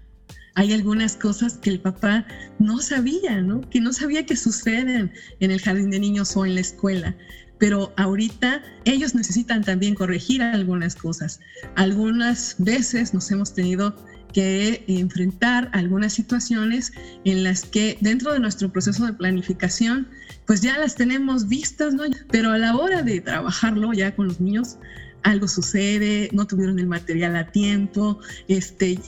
[0.55, 2.25] Hay algunas cosas que el papá
[2.57, 3.61] no sabía, ¿no?
[3.69, 7.15] Que no sabía que suceden en el jardín de niños o en la escuela.
[7.59, 11.39] Pero ahorita ellos necesitan también corregir algunas cosas.
[11.75, 13.95] Algunas veces nos hemos tenido
[14.33, 16.91] que enfrentar algunas situaciones
[17.25, 20.07] en las que dentro de nuestro proceso de planificación,
[20.45, 22.03] pues ya las tenemos vistas, ¿no?
[22.29, 24.77] Pero a la hora de trabajarlo ya con los niños,
[25.23, 28.99] algo sucede, no tuvieron el material a tiempo, este,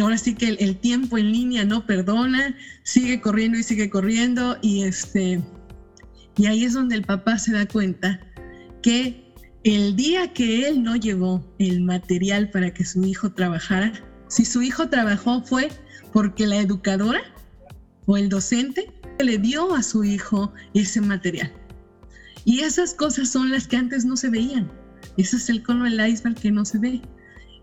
[0.00, 4.82] ahora sí que el, tiempo en línea no perdona, sigue corriendo y sigue corriendo y
[4.82, 5.40] este
[6.36, 8.20] y ahí es donde el papá se da cuenta
[8.82, 9.32] que
[9.64, 13.92] el día que él no llevó el material para que su hijo trabajara,
[14.28, 15.70] si su hijo trabajó fue
[16.12, 17.22] porque la educadora
[18.06, 21.52] o el docente le dio a su hijo ese material.
[22.44, 24.70] Y esas cosas son las que antes no se veían.
[25.16, 27.00] Ese es el cono del iceberg que no se ve.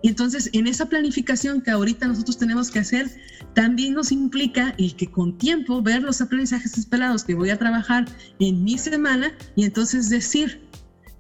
[0.02, 3.10] Y entonces, en esa planificación que ahorita nosotros tenemos que hacer,
[3.54, 8.06] también nos implica el que con tiempo ver los aprendizajes esperados que voy a trabajar
[8.40, 10.68] en mi semana y entonces decir,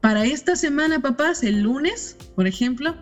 [0.01, 2.95] para esta semana, papás, el lunes, por ejemplo,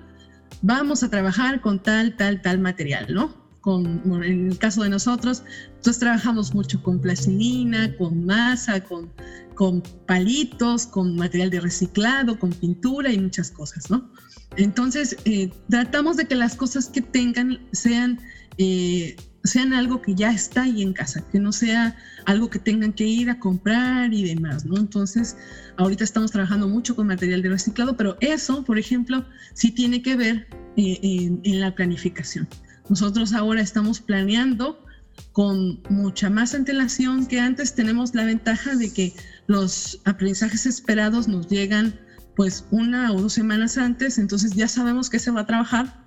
[0.61, 3.37] vamos a trabajar con tal, tal, tal material, ¿no?
[3.61, 9.11] Con, en el caso de nosotros, entonces trabajamos mucho con plastilina, con masa, con
[9.59, 14.09] con palitos, con material de reciclado, con pintura y muchas cosas, ¿no?
[14.57, 18.19] Entonces, eh, tratamos de que las cosas que tengan sean,
[18.57, 22.93] eh, sean algo que ya está ahí en casa, que no sea algo que tengan
[22.93, 24.77] que ir a comprar y demás, ¿no?
[24.77, 25.37] Entonces,
[25.77, 30.15] ahorita estamos trabajando mucho con material de reciclado, pero eso, por ejemplo, sí tiene que
[30.15, 32.47] ver eh, en, en la planificación.
[32.89, 34.83] Nosotros ahora estamos planeando
[35.31, 37.75] con mucha más antelación que antes.
[37.75, 39.13] Tenemos la ventaja de que
[39.47, 41.99] los aprendizajes esperados nos llegan
[42.39, 46.05] pues una o dos semanas antes, entonces ya sabemos que se va a trabajar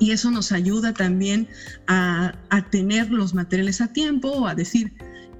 [0.00, 1.46] y eso nos ayuda también
[1.86, 2.34] a,
[2.72, 4.92] tener los materiales a tiempo, a decir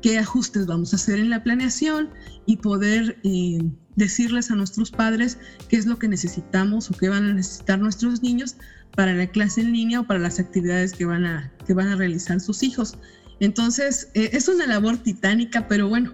[0.02, 2.10] qué ajustes vamos a hacer en la planeación
[2.46, 3.58] y poder eh,
[3.96, 5.36] decirles a nuestros padres
[5.68, 8.54] qué es lo que necesitamos o qué van a necesitar nuestros niños
[8.94, 11.96] para la clase en línea o para las actividades que van a, que van a
[11.96, 12.96] realizar sus hijos.
[13.40, 16.12] Entonces, eh, es una labor titánica, pero bueno,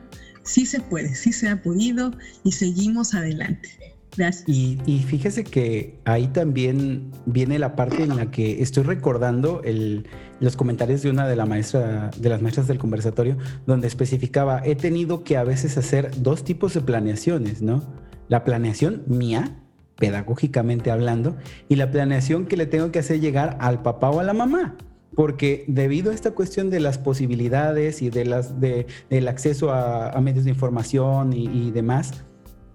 [0.50, 3.68] sí se puede, sí se ha podido y seguimos adelante.
[4.16, 4.48] Gracias.
[4.48, 10.08] Y, fíjese que ahí también viene la parte en la que estoy recordando el,
[10.40, 14.74] los comentarios de una de, la maestra, de las maestras del conversatorio, donde especificaba, he
[14.74, 17.84] tenido que a veces hacer dos tipos de planeaciones, ¿no?
[18.26, 19.62] La planeación mía,
[19.96, 21.36] pedagógicamente hablando,
[21.68, 24.76] y la planeación que le tengo que hacer llegar al papá o a la mamá.
[25.20, 30.18] Porque debido a esta cuestión de las posibilidades y de las, de, del acceso a,
[30.22, 32.24] medios de información y, demás,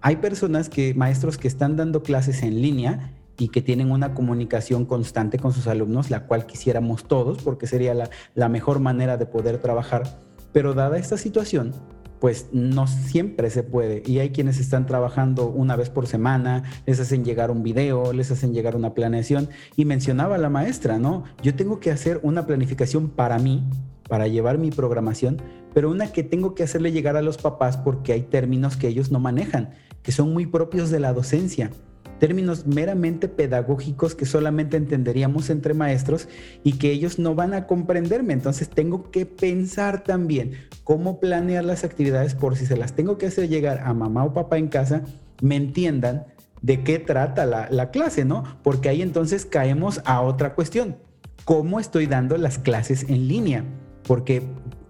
[0.00, 4.84] hay personas que, maestros que están dando clases en línea y que tienen una comunicación
[4.84, 9.26] constante con sus alumnos, la cual quisiéramos todos, porque sería la, la mejor manera de
[9.26, 10.20] poder trabajar.
[10.52, 11.72] Pero dada esta situación,
[12.20, 14.02] pues no siempre se puede.
[14.06, 18.30] Y hay quienes están trabajando una vez por semana, les hacen llegar un video, les
[18.30, 19.48] hacen llegar una planeación.
[19.76, 21.24] Y mencionaba la maestra, ¿no?
[21.42, 23.64] Yo tengo que hacer una planificación para mí,
[24.08, 25.40] para llevar mi programación,
[25.74, 29.10] pero una que tengo que hacerle llegar a los papás porque hay términos que ellos
[29.10, 29.70] no manejan,
[30.02, 31.70] que son muy propios de la docencia
[32.18, 36.28] términos meramente pedagógicos que solamente entenderíamos entre maestros
[36.64, 38.32] y que ellos no van a comprenderme.
[38.32, 40.52] Entonces tengo que pensar también
[40.84, 44.32] cómo planear las actividades por si se las tengo que hacer llegar a mamá o
[44.32, 45.02] papá en casa,
[45.42, 46.26] me entiendan
[46.62, 48.44] de qué trata la, la clase, ¿no?
[48.62, 50.96] Porque ahí entonces caemos a otra cuestión.
[51.44, 53.64] ¿Cómo estoy dando las clases en línea?
[54.06, 54.42] Porque,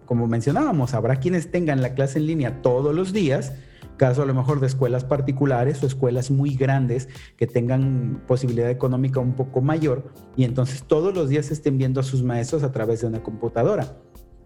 [0.07, 3.53] como mencionábamos, habrá quienes tengan la clase en línea todos los días,
[3.97, 9.21] caso a lo mejor de escuelas particulares o escuelas muy grandes que tengan posibilidad económica
[9.21, 13.01] un poco mayor y entonces todos los días estén viendo a sus maestros a través
[13.01, 13.97] de una computadora.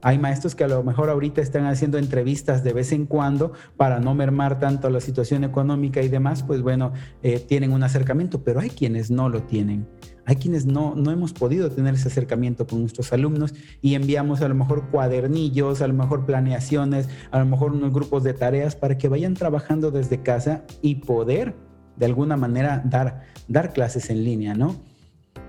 [0.02, 4.00] Hay maestros que a lo mejor ahorita están haciendo entrevistas de vez en cuando para
[4.00, 8.60] no mermar tanto la situación económica y demás, pues bueno, eh, tienen un acercamiento, pero
[8.60, 9.86] hay quienes no lo tienen.
[10.30, 14.48] Hay quienes no, no hemos podido tener ese acercamiento con nuestros alumnos y enviamos a
[14.48, 18.96] lo mejor cuadernillos, a lo mejor planeaciones, a lo mejor unos grupos de tareas para
[18.96, 21.56] que vayan trabajando desde casa y poder
[21.96, 24.76] de alguna manera dar, dar clases en línea, ¿no?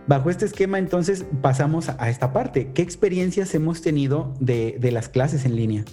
[0.08, 2.72] Bajo este esquema, entonces, pasamos a esta parte.
[2.74, 5.86] ¿Qué experiencias hemos tenido de, las clases en línea?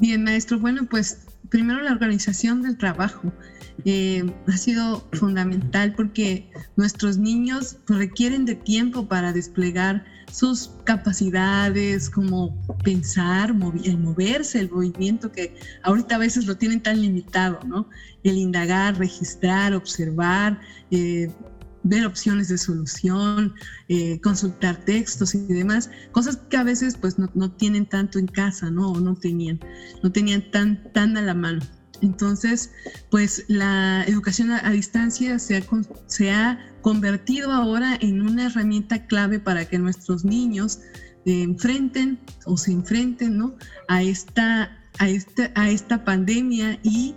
[0.00, 0.58] Bien, maestro.
[0.58, 3.32] Bueno, pues primero la organización del trabajo.
[3.84, 12.56] Eh, ha sido fundamental porque nuestros niños requieren de tiempo para desplegar sus capacidades, como
[12.84, 17.88] pensar, el moverse, el movimiento que ahorita a veces lo tienen tan limitado, ¿no?
[18.22, 21.30] El indagar, registrar, observar, eh,
[21.84, 23.54] ver opciones de solución,
[23.88, 28.26] eh, consultar textos y demás, cosas que a veces pues no, no, tienen tanto en
[28.26, 28.92] casa, ¿no?
[28.92, 29.60] O no tenían,
[30.02, 31.60] no tenían tan, tan a la mano.
[32.02, 32.72] Entonces,
[33.10, 35.62] pues la educación a, distancia se ha,
[36.06, 40.80] se ha, convertido ahora en una herramienta clave para que nuestros niños
[41.26, 43.54] eh, enfrenten o se enfrenten ¿no?
[43.86, 47.14] a, esta, a, esta, a esta pandemia y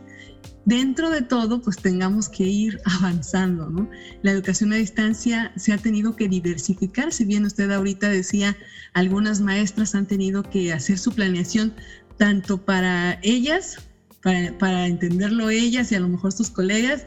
[0.66, 3.90] dentro de todo, pues tengamos que ir avanzando, ¿no?
[4.24, 8.58] La educación a distancia se ha tenido que diversificar, si bien usted ahorita decía,
[8.94, 11.74] algunas maestras han tenido que hacer su planeación
[12.18, 13.78] tanto para ellas,
[14.22, 17.06] para, entenderlo ellas y a lo mejor sus colegas,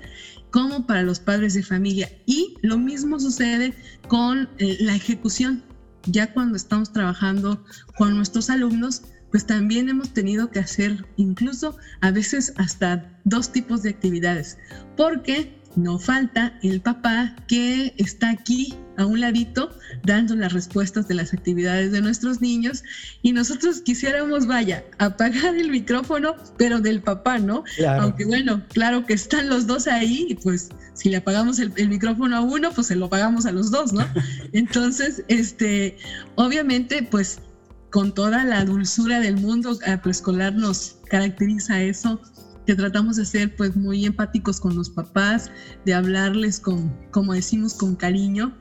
[0.51, 2.11] como para los padres de familia.
[2.27, 3.75] Y lo mismo sucede
[4.07, 5.65] con eh, la ejecución.
[6.07, 7.65] Ya cuando estamos trabajando
[7.97, 13.83] con nuestros alumnos, pues también hemos tenido que hacer incluso a veces hasta dos tipos
[13.83, 14.59] de actividades,
[14.97, 19.71] porque no falta el papá que está aquí a un ladito
[20.05, 22.83] dando las respuestas de las actividades de nuestros niños
[23.23, 27.63] y nosotros quisiéramos, vaya, apagar el micrófono, pero del papá, ¿no?
[28.01, 31.89] Aunque bueno, claro que están los dos ahí y pues si le apagamos el, el,
[31.89, 34.05] micrófono a uno, pues se lo pagamos a los dos, ¿no?
[34.53, 35.97] Entonces, este,
[36.35, 37.39] obviamente, pues
[37.91, 42.21] con toda la dulzura del mundo preescolar nos caracteriza eso,
[42.67, 45.51] que tratamos de ser pues muy empáticos con los papás,
[45.87, 48.55] de hablarles con, como decimos, con cariño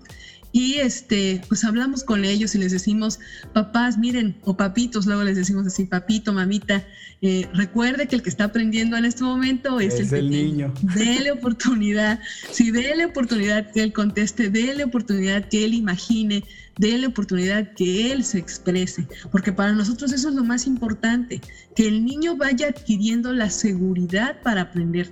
[0.52, 3.20] y este, pues hablamos con ellos y les decimos,
[3.54, 6.86] papás, miren, o papitos, luego les decimos así, papito, mamita,
[7.22, 10.74] eh, recuerde que el que está aprendiendo en este momento es, el, el niño.
[10.96, 12.20] Dele oportunidad,
[12.52, 16.44] si déle oportunidad que él conteste, déle oportunidad que él imagine,
[16.78, 21.42] déle oportunidad que él se exprese, porque para nosotros eso es lo más importante,
[21.76, 25.12] que el niño vaya adquiriendo la seguridad para aprender.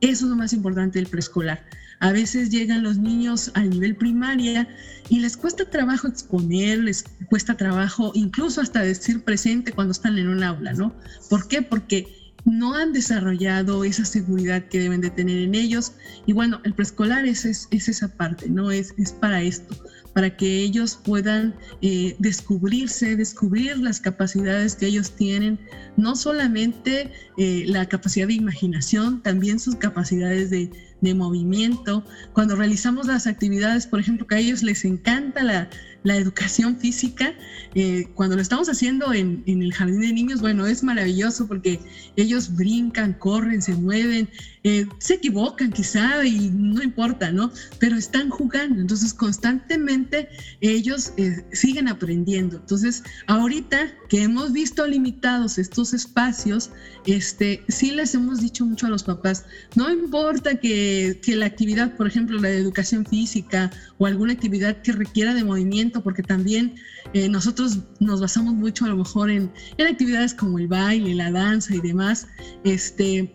[0.00, 1.64] Eso es lo más importante del preescolar
[2.00, 4.68] a veces llegan los niños al nivel primaria
[5.08, 10.28] y les cuesta trabajo exponer, les cuesta trabajo incluso hasta decir presente cuando están en
[10.28, 10.94] un aula, ¿no?
[11.30, 11.62] ¿Por qué?
[11.62, 12.06] Porque
[12.46, 15.92] no han desarrollado esa seguridad que deben de tener en ellos.
[16.26, 18.70] Y bueno, el preescolar es, es, esa parte, ¿no?
[18.70, 19.76] Es, es para esto,
[20.14, 25.58] para que ellos puedan eh, descubrirse, descubrir las capacidades que ellos tienen,
[25.96, 30.70] no solamente eh, la capacidad de imaginación, también sus capacidades de,
[31.00, 32.04] de movimiento.
[32.32, 35.68] Cuando realizamos las actividades, por ejemplo, que a ellos les encanta la,
[36.06, 37.34] la educación física,
[37.74, 41.80] eh, cuando lo estamos haciendo en, en, el jardín de niños, bueno, es maravilloso porque
[42.14, 44.28] ellos brincan, corren, se mueven,
[44.62, 47.52] eh, se equivocan quizá y no importa, ¿no?
[47.78, 50.28] Pero están jugando, entonces constantemente
[50.60, 52.56] ellos eh, siguen aprendiendo.
[52.56, 56.70] Entonces, ahorita que hemos visto limitados estos espacios,
[57.06, 59.44] este, sí les hemos dicho mucho a los papás,
[59.74, 64.82] no importa que, que la actividad, por ejemplo, la de educación física o alguna actividad
[64.82, 66.74] que requiera de movimiento, porque también
[67.12, 71.30] eh, nosotros nos basamos mucho a lo mejor en, en, actividades como el baile, la
[71.30, 72.26] danza y demás,
[72.64, 73.34] este,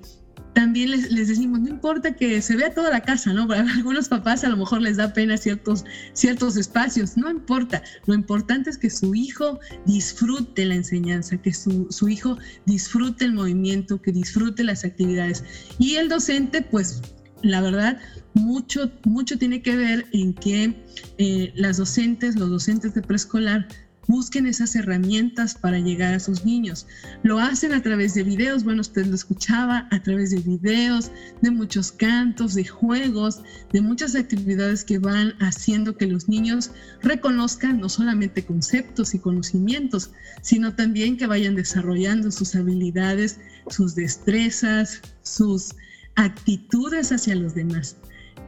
[0.54, 3.48] también les, les, decimos, no importa que se vea toda la casa, ¿no?
[3.48, 8.14] Para algunos papás a lo mejor les da pena ciertos, ciertos espacios, no importa, lo
[8.14, 14.02] importante es que su hijo disfrute la enseñanza, que su, su hijo disfrute el movimiento,
[14.02, 15.44] que disfrute las actividades.
[15.80, 17.02] Y el docente, pues
[17.44, 18.00] la verdad,
[18.34, 20.74] mucho, mucho tiene que ver en que
[21.18, 23.68] eh, las docentes, los docentes de preescolar,
[24.08, 26.88] busquen esas herramientas para llegar a sus niños.
[27.24, 31.12] Lo hacen a través de videos, bueno, usted lo escuchaba, a través de videos,
[31.42, 36.72] de muchos cantos, de juegos, de muchas actividades que van haciendo que los niños
[37.02, 40.12] reconozcan no solamente conceptos y conocimientos,
[40.42, 43.40] sino también que vayan desarrollando sus habilidades,
[43.70, 45.76] sus destrezas, sus
[46.16, 47.98] actitudes hacia los demás.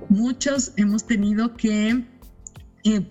[0.09, 2.03] Muchos hemos tenido que
[2.83, 3.09] eh,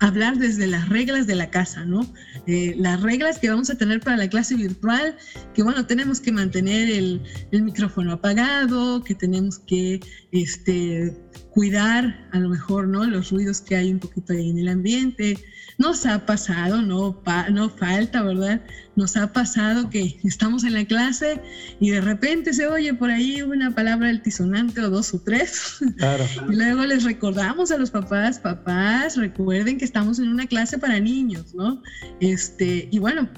[0.00, 2.06] hablar desde las reglas de la casa, ¿no?
[2.46, 5.16] Eh, las reglas que vamos a tener para la clase virtual,
[5.54, 10.00] que bueno, tenemos que mantener el, el micrófono apagado, que tenemos que
[10.32, 11.16] este,
[11.50, 13.04] cuidar a lo mejor, ¿no?
[13.04, 15.38] Los ruidos que hay un poquito ahí en el ambiente,
[15.78, 18.62] nos ha pasado, no, no falta, ¿verdad?
[18.94, 21.40] Nos ha pasado que estamos en la clase
[21.80, 25.78] y de repente se oye por ahí una palabra altisonante o dos o tres.
[25.96, 26.24] Claro.
[26.50, 31.00] Y luego les recordamos a los papás, papás, recuerden que estamos en una clase para
[31.00, 31.82] niños, ¿no?
[32.20, 33.28] Este, y bueno,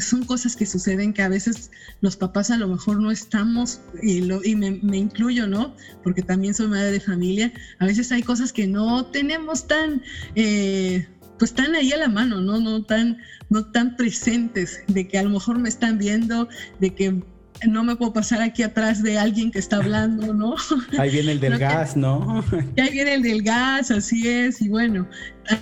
[0.00, 1.70] son cosas que suceden que a veces
[2.00, 5.74] los papás a lo mejor no estamos, y, lo, y me, incluyo, ¿no?
[6.02, 10.02] Porque también soy madre de familia, a veces hay cosas que no tenemos tan...
[10.34, 11.06] Eh,
[11.38, 12.58] pues están ahí a la mano, ¿no?
[12.58, 13.18] No tan,
[13.50, 16.48] no tan presentes, de que a lo mejor me están viendo,
[16.80, 17.22] de que
[17.66, 20.56] no me puedo pasar aquí atrás de alguien que está hablando, ¿no?
[20.98, 22.44] Ahí viene el del gas, ¿no?
[22.78, 24.60] ahí viene el del gas, así es.
[24.60, 25.08] Y bueno,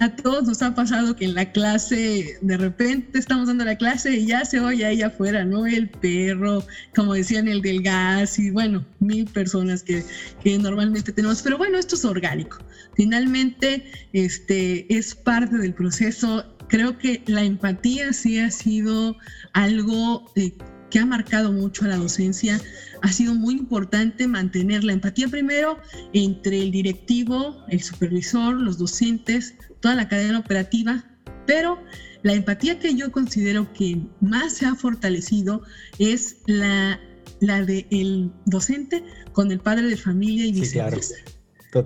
[0.00, 4.16] a todos nos ha pasado que en la clase, de repente estamos dando la clase
[4.16, 5.66] y ya se oye ahí afuera, ¿no?
[5.66, 6.64] El perro,
[6.94, 10.02] como decían, el del gas y bueno, mil personas que,
[10.42, 11.42] que normalmente tenemos.
[11.42, 12.58] Pero bueno, esto es orgánico.
[12.96, 16.44] Finalmente, este es parte del proceso.
[16.68, 19.16] Creo que la empatía sí ha sido
[19.52, 20.52] algo eh,
[20.94, 22.60] que ha marcado mucho a la docencia.
[23.02, 25.76] Ha sido muy importante mantener la empatía primero
[26.12, 31.04] entre el directivo, el supervisor, los docentes, toda la cadena operativa,
[31.48, 31.82] pero
[32.22, 35.62] la empatía que yo considero que más se ha fortalecido
[35.98, 37.00] es la,
[37.40, 41.16] la del docente con el padre de familia y viceversa.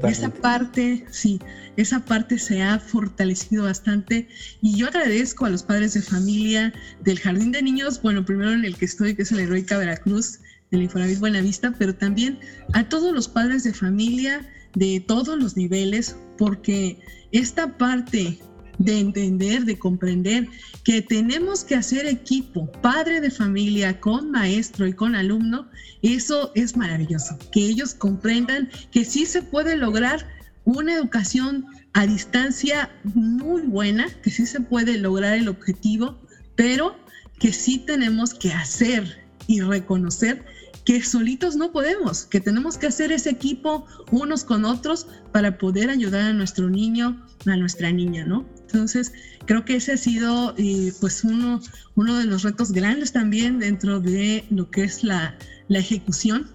[0.04, 1.40] Esa parte, sí,
[1.76, 4.28] esa parte se ha fortalecido bastante.
[4.60, 6.72] Y yo agradezco a los padres de familia
[7.02, 10.40] del Jardín de Niños, bueno, primero en el que estoy, que es el Heroica Veracruz,
[10.70, 12.38] del Infonavit Buenavista, pero también
[12.74, 16.98] a todos los padres de familia de todos los niveles, porque
[17.32, 18.38] esta parte
[18.78, 20.48] de entender, de comprender
[20.84, 25.68] que tenemos que hacer equipo, padre de familia con maestro y con alumno,
[26.02, 30.26] eso es maravilloso, que ellos comprendan que sí se puede lograr
[30.64, 31.64] una educación
[31.94, 36.20] a distancia muy buena, que sí se puede lograr el objetivo,
[36.54, 36.96] pero
[37.38, 40.44] que sí tenemos que hacer y reconocer
[40.88, 45.90] que solitos no podemos, que tenemos que hacer ese equipo unos con otros para poder
[45.90, 48.48] ayudar a nuestro niño, a nuestra niña, ¿no?
[48.62, 49.12] Entonces,
[49.44, 51.60] creo que ese ha sido eh, pues uno,
[51.94, 55.36] uno de los retos grandes también dentro de lo que es la,
[55.68, 56.48] la ejecución,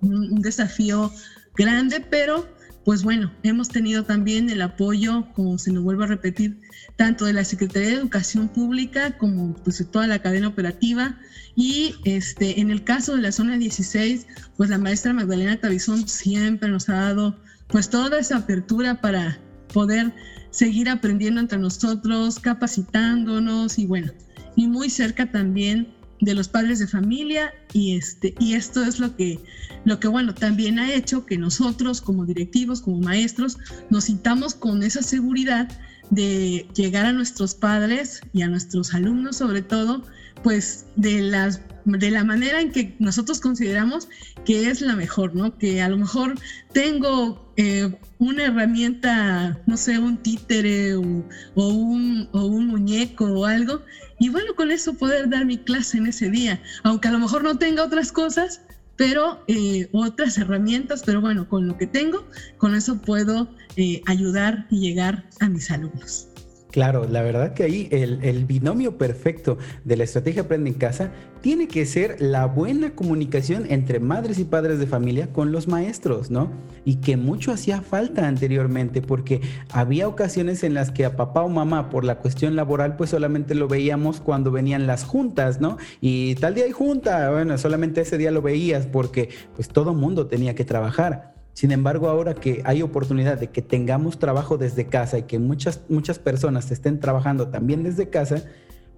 [0.00, 1.12] un, un, desafío
[1.54, 2.48] grande, pero
[2.84, 6.60] pues bueno, hemos tenido también el apoyo, como se nos vuelve a repetir,
[6.96, 11.18] tanto de la Secretaría de Educación Pública como pues, de toda la cadena operativa.
[11.56, 14.26] Y este, en el caso de la zona 16,
[14.56, 19.38] pues la maestra Magdalena Tabizón siempre nos ha dado pues toda esa apertura para
[19.72, 20.12] poder
[20.50, 24.12] seguir aprendiendo entre nosotros, capacitándonos y bueno,
[24.56, 29.14] y muy cerca también de los padres de familia y este y esto es lo
[29.16, 29.38] que
[29.84, 33.58] lo que bueno también ha hecho que nosotros como directivos como maestros
[33.90, 35.68] nos sintamos con esa seguridad
[36.10, 40.02] de llegar a nuestros padres y a nuestros alumnos sobre todo,
[40.42, 44.08] pues de las de la manera en que nosotros consideramos
[44.44, 45.56] que es la mejor, ¿no?
[45.58, 46.34] Que a lo mejor
[46.72, 53.82] tengo eh, una herramienta, no sé, un títere o, un, o un muñeco o algo,
[54.18, 57.42] y bueno, con eso poder dar mi clase en ese día, aunque a lo mejor
[57.42, 58.62] no tenga otras cosas,
[58.96, 62.24] pero eh, otras herramientas, pero bueno, con lo que tengo,
[62.58, 66.28] con eso puedo eh, ayudar y llegar a mis alumnos.
[66.74, 71.68] Claro, la verdad que ahí el, binomio perfecto de la estrategia Aprende en Casa tiene
[71.68, 76.50] que ser la buena comunicación entre madres y padres de familia con los maestros, ¿no?
[76.84, 81.48] Y que mucho hacía falta anteriormente porque había ocasiones en las que a papá o
[81.48, 85.78] mamá por la cuestión laboral pues solamente lo veíamos cuando venían las juntas, ¿no?
[86.00, 90.26] Y tal día hay junta, bueno, solamente ese día lo veías porque pues todo mundo
[90.26, 91.33] tenía que trabajar.
[91.54, 95.82] Sin embargo, ahora que hay oportunidad de que tengamos trabajo desde casa y que muchas,
[95.88, 98.44] muchas personas estén trabajando también desde casa,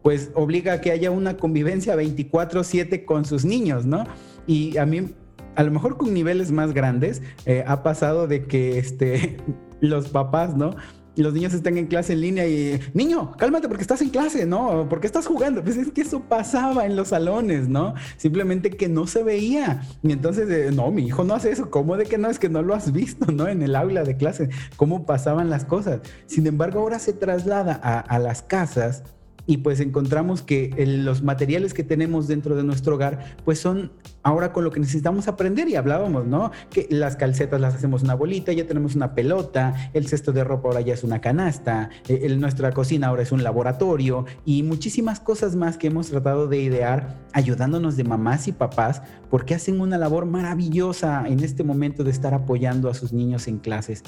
[0.03, 4.05] pues obliga a que haya una convivencia 24/7 con sus niños, ¿no?
[4.47, 5.15] Y a mí,
[5.55, 9.37] a lo mejor con niveles más grandes, eh, ha pasado de que este,
[9.81, 10.77] los papás, ¿no?
[11.17, 14.45] Y los niños están en clase en línea y, niño, cálmate porque estás en clase,
[14.45, 14.87] ¿no?
[14.89, 15.65] Porque estás jugando.
[15.65, 17.95] Pues es que eso pasaba en los salones, ¿no?
[18.19, 19.83] Simplemente que no se veía.
[20.03, 21.71] Y entonces, eh, no, mi hijo no hace eso.
[21.71, 22.29] ¿Cómo de que no?
[22.29, 23.49] Es que no lo has visto, ¿no?
[23.49, 26.01] En el aula de clase, cómo pasaban las cosas.
[26.27, 29.03] Sin embargo, ahora se traslada a, a las casas
[29.47, 33.93] y pues encontramos que los materiales que tenemos dentro de nuestro hogar pues son
[34.23, 36.51] ahora con lo que necesitamos aprender y hablábamos, ¿no?
[36.71, 40.69] Que las calcetas las hacemos una bolita, ya tenemos una pelota, el cesto de ropa
[40.69, 45.55] ahora ya es una canasta, eh, nuestra cocina ahora es un laboratorio y muchísimas cosas
[45.55, 50.27] más que hemos tratado de idear ayudándonos de mamás y papás porque hacen una labor
[50.27, 54.03] maravillosa en este momento de estar apoyando a sus niños en clases.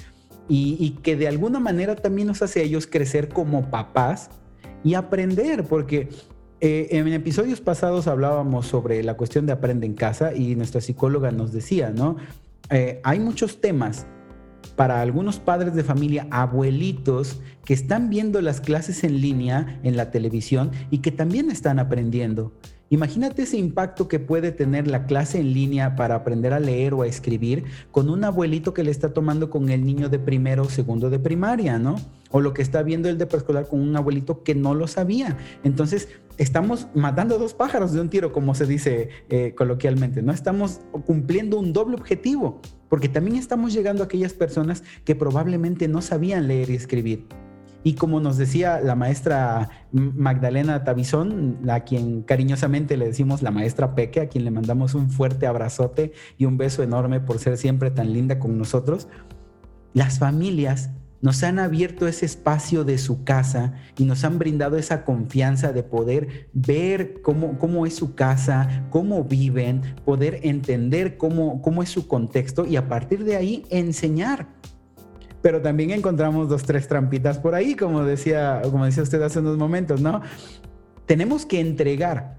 [0.48, 4.30] Y, y que de alguna manera también nos hace a ellos crecer como papás
[4.84, 6.08] y aprender, porque
[6.60, 11.30] eh, en episodios pasados hablábamos sobre la cuestión de aprende en casa y nuestra psicóloga
[11.30, 12.16] nos decía, ¿no?
[12.70, 14.06] Eh, hay muchos temas
[14.74, 20.10] para algunos padres de familia, abuelitos, que están viendo las clases en línea en la
[20.10, 22.52] televisión y que también están aprendiendo.
[22.90, 27.02] Imagínate ese impacto que puede tener la clase en línea para aprender a leer o
[27.02, 30.68] a escribir con un abuelito que le está tomando con el niño de primero o
[30.70, 31.96] segundo de primaria, ¿no?
[32.30, 35.36] O lo que está viendo el de preescolar con un abuelito que no lo sabía.
[35.64, 36.08] Entonces,
[36.38, 40.32] estamos matando dos pájaros de un tiro, como se dice eh, coloquialmente, ¿no?
[40.32, 46.00] Estamos cumpliendo un doble objetivo, porque también estamos llegando a aquellas personas que probablemente no
[46.00, 47.26] sabían leer y escribir.
[47.88, 53.94] Y como nos decía la maestra Magdalena Tabizón, a quien cariñosamente le decimos la maestra
[53.94, 57.90] Peque, a quien le mandamos un fuerte abrazote y un beso enorme por ser siempre
[57.90, 59.08] tan linda con nosotros,
[59.94, 60.90] las familias
[61.22, 65.82] nos han abierto ese espacio de su casa y nos han brindado esa confianza de
[65.82, 72.06] poder ver cómo, cómo es su casa, cómo viven, poder entender cómo, cómo es su
[72.06, 74.58] contexto y a partir de ahí enseñar
[75.42, 79.56] pero también encontramos dos, tres trampitas por ahí, como decía, como decía usted hace unos
[79.56, 80.20] momentos, ¿no?
[81.06, 82.38] Tenemos que entregar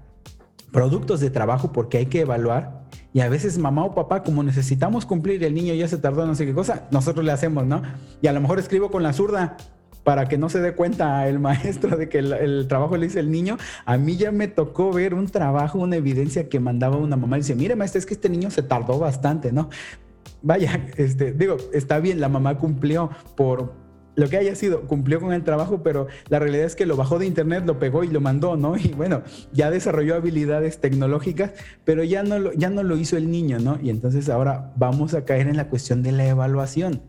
[0.72, 2.80] productos de trabajo porque hay que evaluar
[3.12, 6.34] y a veces mamá o papá, como necesitamos cumplir, el niño ya se tardó no
[6.34, 7.82] sé qué cosa, nosotros le hacemos, ¿no?
[8.22, 9.56] Y a lo mejor escribo con la zurda
[10.04, 13.30] para que no se dé cuenta el maestro de que el, trabajo le hice el
[13.30, 13.58] niño.
[13.84, 17.40] A mí ya me tocó ver un trabajo, una evidencia que mandaba una mamá y
[17.40, 19.70] dice, mire maestro, es que este niño se tardó bastante, ¿no?
[20.42, 23.74] Vaya, este, digo, está bien, la mamá cumplió por
[24.16, 27.18] lo que haya sido, cumplió con el trabajo, pero la realidad es que lo bajó
[27.18, 28.76] de internet, lo pegó y lo mandó, ¿no?
[28.78, 29.22] Y bueno,
[29.52, 31.52] ya desarrolló habilidades tecnológicas,
[31.84, 33.78] pero ya no ya no lo hizo el niño, ¿no?
[33.82, 37.02] Y entonces ahora vamos a caer en la cuestión de la evaluación,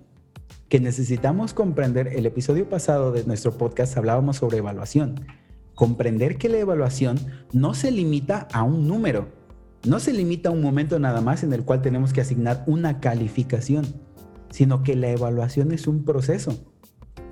[0.69, 2.07] que necesitamos comprender.
[2.07, 5.25] El episodio pasado de nuestro podcast hablábamos sobre evaluación.
[5.75, 7.17] Comprender que la evaluación
[7.51, 9.27] no se limita a un número,
[9.85, 12.99] no se limita a un momento nada más en el cual tenemos que asignar una
[12.99, 13.85] calificación,
[14.51, 16.55] sino que la evaluación es un proceso.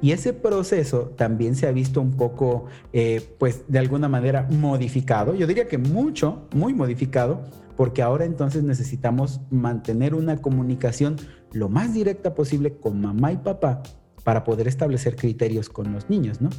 [0.02, 5.36] Y ese proceso también se ha visto un poco, eh, pues de alguna manera modificado.
[5.36, 7.44] Yo diría que mucho, muy modificado,
[7.76, 11.18] porque ahora entonces necesitamos mantener una comunicación
[11.52, 13.84] lo más directa posible con mamá y papá
[14.24, 16.50] para poder establecer criterios con los niños, ¿no?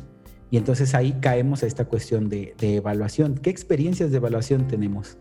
[0.51, 3.37] Y entonces ahí caemos a esta cuestión de evaluación.
[3.37, 5.17] ¿Qué experiencias de evaluación tenemos?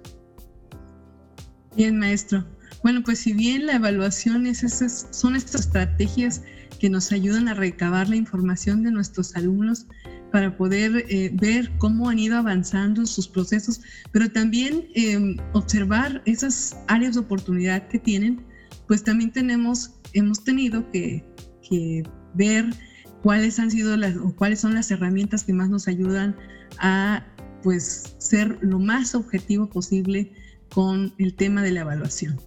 [1.75, 2.45] Bien, maestro.
[2.83, 6.41] Bueno, pues si bien la evaluación es esas, son estas estrategias
[6.79, 9.85] que nos ayudan a recabar la información de nuestros alumnos
[10.31, 16.77] para poder eh, ver cómo han ido avanzando sus procesos, pero también em, observar esas
[16.87, 18.45] áreas de oportunidad que tienen,
[18.87, 21.25] pues también tenemos, hemos tenido que,
[21.67, 22.03] que
[22.35, 22.65] ver
[23.23, 26.35] cuáles han sido las o cuáles son las herramientas que más nos ayudan
[26.79, 27.25] a
[27.63, 30.31] pues ser lo más objetivo posible
[30.69, 32.39] con el tema de la evaluación.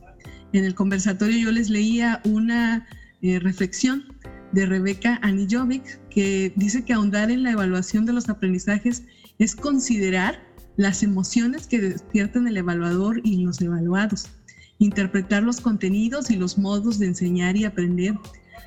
[0.53, 2.87] En el conversatorio yo les leía una
[3.23, 4.05] eh, reflexión
[4.53, 9.03] de Rebeca Anijovic que dice que ahondar en la evaluación de los aprendizajes
[9.39, 10.43] es considerar
[10.77, 14.29] las emociones que despiertan el evaluador y los evaluados,
[14.79, 18.14] interpretar los contenidos y los modos de enseñar y aprender,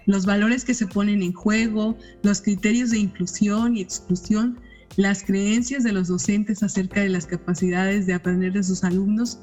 [0.06, 4.60] los valores que se ponen en juego, los criterios de inclusión y exclusión,
[4.98, 9.40] las creencias de los docentes acerca de las capacidades de aprender de sus alumnos.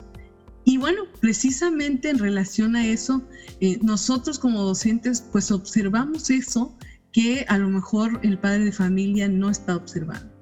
[0.64, 3.22] Y bueno, precisamente en relación a eso,
[3.60, 6.76] eh, nosotros como docentes pues observamos eso
[7.12, 10.32] que a lo mejor el padre de familia no está observando.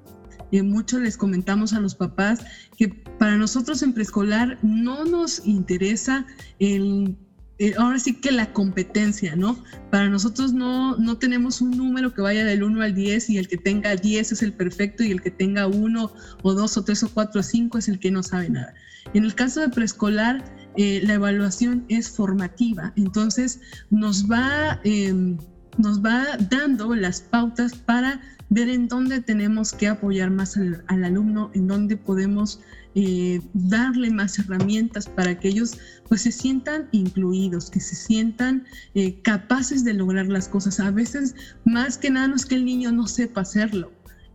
[0.53, 2.41] Eh, mucho les comentamos a los papás
[2.77, 6.27] que para nosotros en preescolar no nos interesa
[6.59, 7.17] el
[7.61, 9.63] eh, ahora sí que la competencia, ¿no?
[9.91, 13.49] Para nosotros no, no tenemos un número que vaya del 1 al 10 y el
[13.49, 17.03] que tenga 10 es el perfecto y el que tenga 1 o 2 o 3
[17.03, 18.73] o 4 o 5 es el que no sabe nada.
[19.13, 20.43] En el caso de preescolar,
[20.79, 25.37] eh, la evaluación es formativa, entonces nos va, em,
[25.77, 31.05] nos va dando las pautas para ver en dónde tenemos que apoyar más al, al
[31.05, 32.61] alumno, en dónde podemos
[32.97, 35.79] eh, darle más herramientas para que ellos
[36.09, 40.81] pues se sientan incluidos, que se sientan eh, capaces de lograr las cosas.
[40.81, 43.93] A veces más que nada no es que el niño no sepa hacerlo,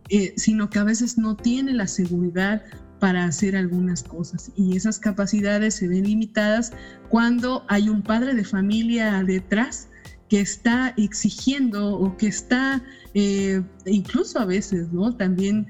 [0.08, 2.64] eh, sino que a veces no tiene la seguridad
[2.98, 6.72] para hacer algunas cosas y esas capacidades se ven limitadas
[7.10, 9.88] cuando hay un padre de familia detrás
[10.28, 12.82] que está exigiendo o que está
[13.86, 15.16] incluso a veces, ¿no?
[15.16, 15.66] También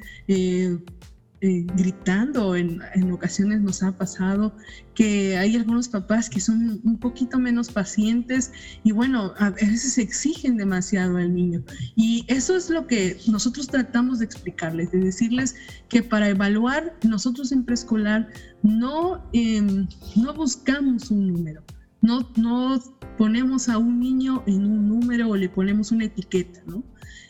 [1.42, 4.56] eh, gritando, en, en, ocasiones nos ha pasado
[4.94, 8.52] que hay algunos papás que son un poquito menos pacientes
[8.84, 11.62] y bueno, a veces exigen demasiado al niño.
[11.94, 15.54] Y eso es lo que nosotros tratamos de explicarles, de decirles
[15.90, 18.28] que para evaluar nosotros en preescolar
[18.62, 19.86] no, em,
[20.16, 21.62] no buscamos un número,
[22.06, 22.80] no, no
[23.18, 26.82] ponemos a un niño en un número o le ponemos una etiqueta, ¿no?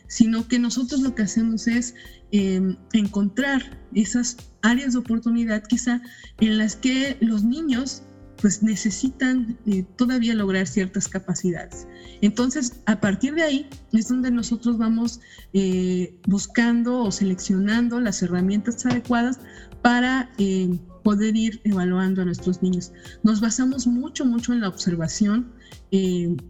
[0.08, 1.94] sino que nosotros lo que hacemos es
[2.30, 6.00] em, encontrar esas áreas de oportunidad quizá
[6.40, 8.02] en las que los niños
[8.40, 11.88] pues necesitan eh, todavía lograr ciertas capacidades.
[12.20, 15.20] Entonces, a partir de ahí es donde nosotros vamos
[15.54, 19.40] eh, buscando o seleccionando las herramientas adecuadas
[19.80, 22.90] para eh, poder ir evaluando a nuestros niños.
[23.22, 25.52] Nos basamos mucho, mucho en la observación.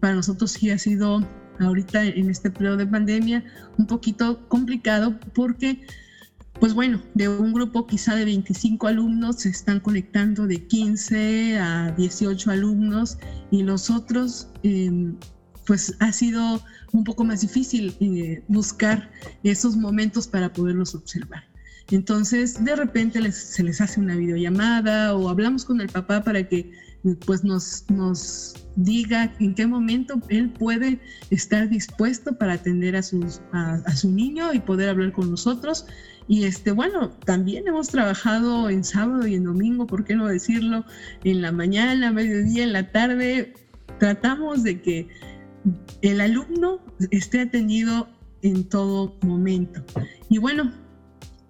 [0.01, 1.21] para nosotros sí ha sido
[1.61, 3.45] ahorita en este periodo de pandemia
[3.77, 5.87] un poquito complicado porque,
[6.59, 11.91] pues bueno, de un grupo quizá de 25 alumnos se están conectando de 15 a
[11.91, 13.19] 18 alumnos
[13.51, 15.17] y los otros, em,
[15.67, 19.11] pues ha sido un poco más difícil eh, buscar
[19.43, 21.45] esos momentos para poderlos observar.
[21.91, 26.73] Entonces, de repente se les hace una videollamada o hablamos con el papá para que
[27.25, 30.99] pues nos, nos diga en qué momento él puede
[31.31, 35.87] estar dispuesto para atender a, sus, a, su niño y poder hablar con nosotros.
[36.29, 40.85] Y este, bueno, también hemos trabajado en sábado y en domingo, ¿por qué no decirlo?
[41.23, 43.55] En la mañana, mediodía, en la tarde.
[44.01, 45.09] Tratamos de que
[46.03, 46.81] el alumno
[47.13, 48.09] esté atendido
[48.43, 49.85] en todo momento.
[50.29, 50.73] Y bueno,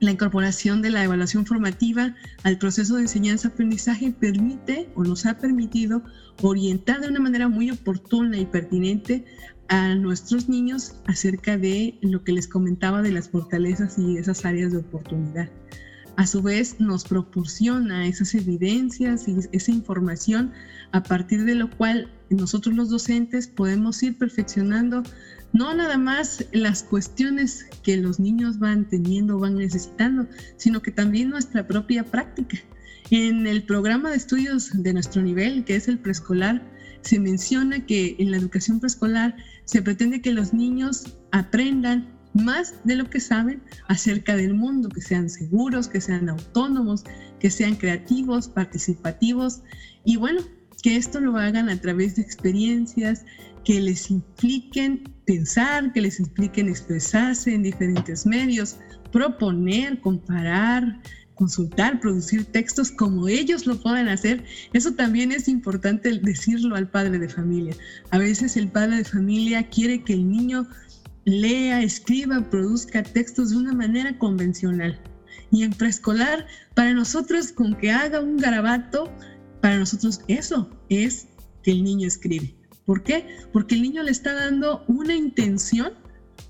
[0.01, 6.03] la incorporación de la evaluación formativa al proceso de enseñanza-aprendizaje permite o nos ha permitido
[6.43, 9.25] orientar de una manera muy oportuna y pertinente
[9.69, 14.73] a nuestros niños acerca de lo que les comentaba de las fortalezas y esas áreas
[14.73, 15.51] de oportunidad.
[16.17, 20.53] A su vez nos proporciona esas evidencias y esa información
[20.93, 25.03] a partir de lo cual nosotros los docentes podemos ir perfeccionando
[25.53, 31.31] no nada más las cuestiones que los niños van teniendo, van necesitando, sino que también
[31.31, 32.59] nuestra propia práctica.
[33.11, 36.63] En el programa de estudios de nuestro nivel, que es el preescolar,
[37.03, 42.97] se menciona que en la educación preescolar se pretende que los niños aprendan más de
[42.97, 47.05] lo que saben acerca del mundo, que sean seguros, que sean autónomos,
[47.41, 49.63] que sean creativos, participativos
[50.05, 50.43] y bueno,
[50.83, 53.25] que esto lo hagan a través de experiencias
[53.65, 58.77] que les impliquen pensar, que les impliquen expresarse en diferentes medios,
[59.11, 61.01] proponer, comparar,
[61.35, 64.45] consultar, producir textos como ellos lo puedan hacer.
[64.73, 67.75] Eso también es importante decirlo al padre de familia.
[68.11, 70.67] A veces el padre de familia quiere que el niño
[71.25, 74.99] lea, escriba, produzca textos de una manera convencional.
[75.53, 79.13] Y en preescolar, para nosotros, con que haga un garabato,
[79.61, 81.29] para nosotros eso es
[81.63, 82.55] que el niño escribe.
[82.85, 83.27] ¿Por qué?
[83.53, 85.93] Porque el niño le está dando una intención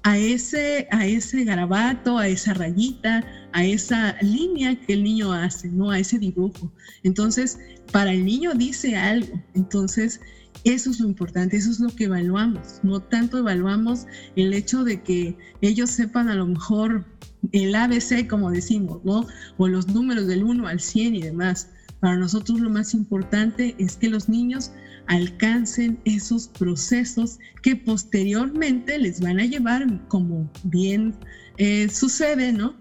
[0.02, 5.68] a ese, a ese garabato, a esa rayita, a esa línea que el niño hace,
[5.68, 5.90] ¿no?
[5.90, 6.70] A ese dibujo.
[7.02, 7.58] Entonces,
[7.90, 9.42] para el niño dice algo.
[9.54, 10.20] Entonces,
[10.64, 12.80] eso es lo importante, eso es lo que evaluamos.
[12.82, 17.04] No tanto evaluamos el hecho de que ellos sepan a lo mejor
[17.52, 19.26] el ABC, como decimos, ¿no?
[19.58, 21.70] O los números del 1 al 100 y demás.
[22.00, 24.72] Para nosotros lo más importante es que los niños
[25.06, 31.14] alcancen esos procesos que posteriormente les van a llevar, como bien
[31.58, 32.74] eh, sucede, ¿no?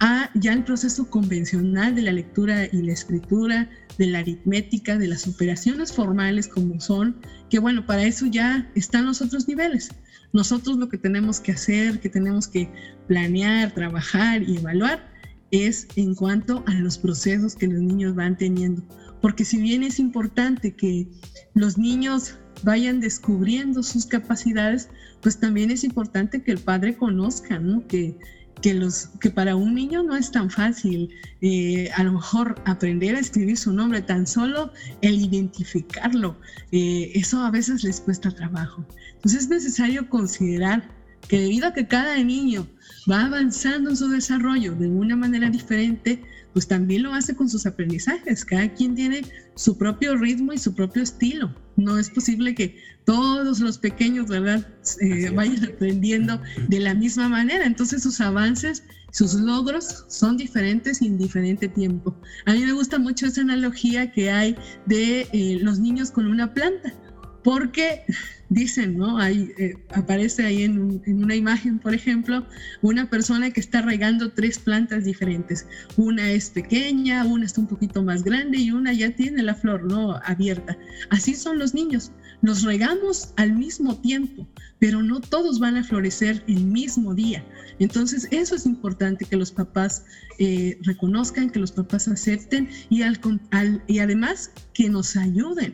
[0.00, 5.06] A ya el proceso convencional de la lectura y la escritura, de la aritmética, de
[5.06, 7.16] las operaciones formales como son,
[7.48, 9.90] que bueno, para eso ya están los otros niveles.
[10.32, 12.68] Nosotros lo que tenemos que hacer, que tenemos que
[13.06, 15.13] planear, trabajar y evaluar
[15.54, 18.82] es en cuanto a los procesos que los niños van teniendo.
[19.20, 21.08] Porque si bien es importante que
[21.54, 24.88] los niños vayan descubriendo sus capacidades,
[25.22, 27.86] pues también es importante que el padre conozca, ¿no?
[27.86, 28.16] Que,
[28.62, 33.14] que, los, que para un niño no es tan fácil eh, a lo mejor aprender
[33.16, 36.36] a escribir su nombre, tan solo el identificarlo,
[36.72, 38.84] eh, eso a veces les cuesta trabajo.
[39.14, 40.88] Entonces es necesario considerar
[41.28, 42.66] que debido a que cada niño
[43.10, 46.22] va avanzando en su desarrollo de una manera diferente,
[46.52, 48.44] pues también lo hace con sus aprendizajes.
[48.44, 49.22] Cada quien tiene
[49.56, 51.54] su propio ritmo y su propio estilo.
[51.76, 54.66] No es posible que todos los pequeños, ¿verdad?,
[55.00, 57.66] eh, vayan aprendiendo de la misma manera.
[57.66, 62.16] Entonces sus avances, sus logros son diferentes en diferente tiempo.
[62.46, 64.56] A mí me gusta mucho esa analogía que hay
[64.86, 66.94] de eh, los niños con una planta,
[67.42, 68.02] porque
[68.48, 69.18] dicen, ¿no?
[69.18, 72.46] Hay, eh, aparece ahí en, una imagen, por ejemplo,
[72.82, 75.66] una persona que está regando tres plantas diferentes.
[75.96, 79.84] Una es pequeña, una está un poquito más grande y una ya tiene la flor,
[79.84, 80.16] ¿no?
[80.24, 80.76] Abierta.
[81.10, 82.12] Así son los niños.
[82.42, 84.46] Los regamos al mismo tiempo,
[84.78, 87.42] pero no todos van a florecer el mismo día.
[87.78, 90.04] Entonces, eso es importante que los papás
[90.38, 95.72] eh, reconozcan, que los papás acepten y, además que nos ayuden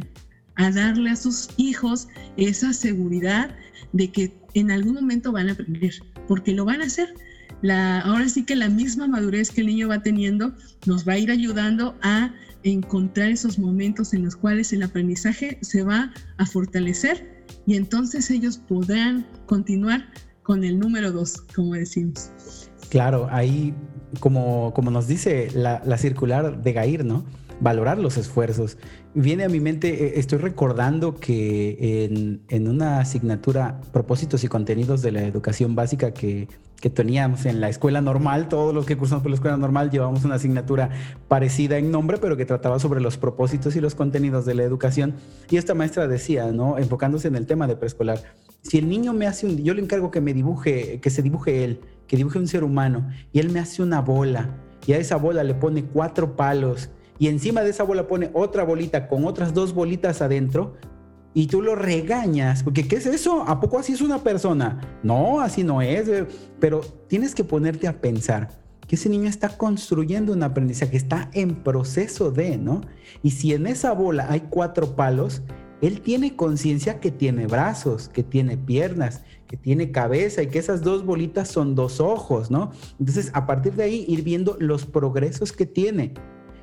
[0.60, 2.06] a darle a sus hijos
[2.36, 3.56] esa seguridad
[3.94, 5.94] de que en algún momento van a aprender,
[6.28, 7.14] porque lo van a hacer.
[7.62, 10.54] La, ahora sí que la misma madurez que el niño va teniendo
[10.86, 15.82] nos va a ir ayudando a encontrar esos momentos en los cuales el aprendizaje se
[15.82, 22.69] va a fortalecer y entonces ellos podrán continuar con el número dos, como decimos.
[22.90, 23.74] Claro, ahí
[24.18, 27.24] como, como nos dice la, la circular de Gair, ¿no?
[27.60, 28.78] valorar los esfuerzos.
[29.14, 35.12] Viene a mi mente, eh, estoy recordando que en, una asignatura, propósitos y contenidos de
[35.12, 36.48] la educación básica que,
[36.94, 40.36] teníamos en la escuela normal, todos los que cursamos por la escuela normal llevamos una
[40.36, 40.88] asignatura
[41.28, 45.12] parecida en nombre, pero que trataba sobre los propósitos y los contenidos de la educación.
[45.50, 46.78] Y esta maestra decía, ¿no?
[46.78, 48.22] Enfocándose en el tema de preescolar,
[48.62, 51.64] si el niño me hace un, yo le encargo que me dibuje, que se dibuje
[51.64, 51.80] él,
[52.10, 54.50] que dibuje un ser humano, y él me hace una bola,
[54.84, 56.90] y a esa bola le pone cuatro palos,
[57.20, 60.74] y encima de esa bola pone otra bolita con otras dos bolitas adentro
[61.34, 63.44] y tú lo regañas, porque ¿qué es eso?
[63.46, 64.98] ¿A poco así es una persona?
[65.04, 66.26] No, así no es, eh,
[66.58, 68.48] pero tienes que ponerte a pensar
[68.88, 72.80] que ese niño está construyendo un aprendizaje, está en proceso de, ¿no?
[73.22, 75.42] Y si en esa bola hay cuatro palos,
[75.80, 80.82] él tiene conciencia que tiene brazos, que tiene piernas, que tiene cabeza y que esas
[80.82, 82.70] dos bolitas son dos ojos, ¿no?
[83.00, 86.14] Entonces, a partir de ahí, ir viendo los progresos que tiene.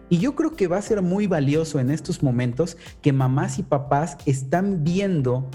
[0.08, 3.64] Y yo creo que va a ser muy valioso en estos momentos que mamás y
[3.64, 5.50] papás están viendo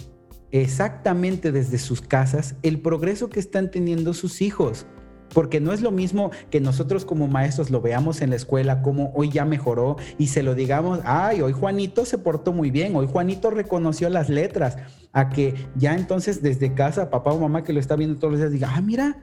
[0.51, 4.85] exactamente desde sus casas el progreso que están teniendo sus hijos.
[5.33, 9.13] Porque no es lo mismo que nosotros como maestros lo veamos en la escuela como
[9.15, 13.07] hoy ya mejoró y se lo digamos, ay, hoy Juanito se portó muy bien, hoy
[13.07, 14.77] Juanito reconoció las letras,
[15.13, 18.41] a que ya entonces desde casa papá o mamá que lo está viendo todos los
[18.41, 19.21] días diga, ah, mira,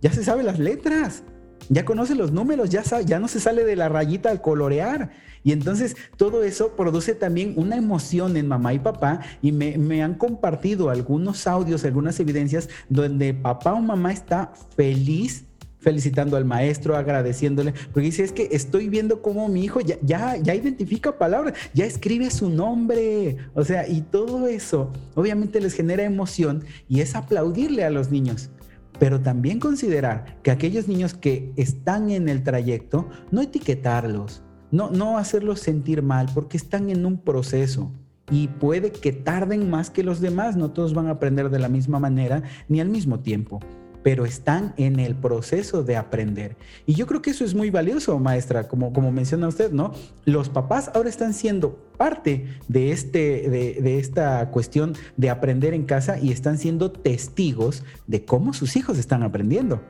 [0.00, 1.24] ya se sabe las letras
[1.68, 5.10] ya conoce los números, ya, ya no se sale de la rayita al colorear.
[5.44, 10.02] Y entonces todo eso produce también una emoción en mamá y papá y me, me,
[10.02, 15.46] han compartido algunos audios, algunas evidencias donde papá o mamá está feliz
[15.82, 20.36] felicitando al maestro, agradeciéndole, porque dice, es que estoy viendo cómo mi hijo ya, ya,
[20.36, 26.04] ya identifica palabras, ya escribe su nombre, o sea, y todo eso obviamente les genera
[26.04, 28.50] emoción y es aplaudirle a los niños
[28.98, 35.18] pero también considerar que aquellos niños que están en el trayecto, no etiquetarlos, no, no
[35.18, 37.90] hacerlos sentir mal, porque están en un proceso
[38.30, 41.68] y puede que tarden más que los demás, no todos van a aprender de la
[41.68, 43.58] misma manera ni al mismo tiempo.
[44.02, 46.56] Pero están en el proceso de aprender.
[46.86, 49.92] Y yo creo que eso es muy valioso, maestra, como, como menciona usted, ¿no?
[50.24, 55.84] Los papás ahora están siendo parte de, este, de, de esta cuestión de aprender en
[55.84, 59.80] casa y están siendo testigos de cómo sus hijos están aprendiendo.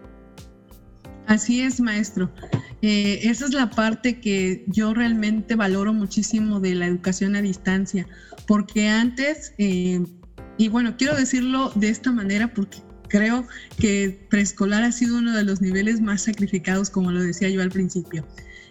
[1.27, 2.31] Así es, maestro.
[2.83, 8.07] Eh, esa es la parte que yo realmente valoro muchísimo de la educación a distancia,
[8.47, 10.05] porque antes, eh,
[10.59, 12.79] y bueno, quiero decirlo de esta manera porque
[13.13, 13.47] creo
[13.79, 17.69] que preescolar ha sido uno de los niveles más sacrificados, como lo decía yo al
[17.69, 18.27] principio.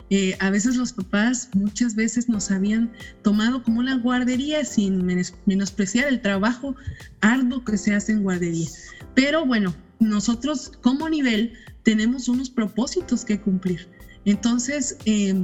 [0.10, 5.06] Eh, a veces los papás muchas veces nos habían tomado como una guardería sin
[5.46, 6.76] menospreciar el trabajo
[7.22, 8.68] arduo que se hace en guardería.
[9.14, 13.88] Pero bueno, nosotros como nivel tenemos unos propósitos que cumplir.
[14.26, 15.36] Entonces, eh,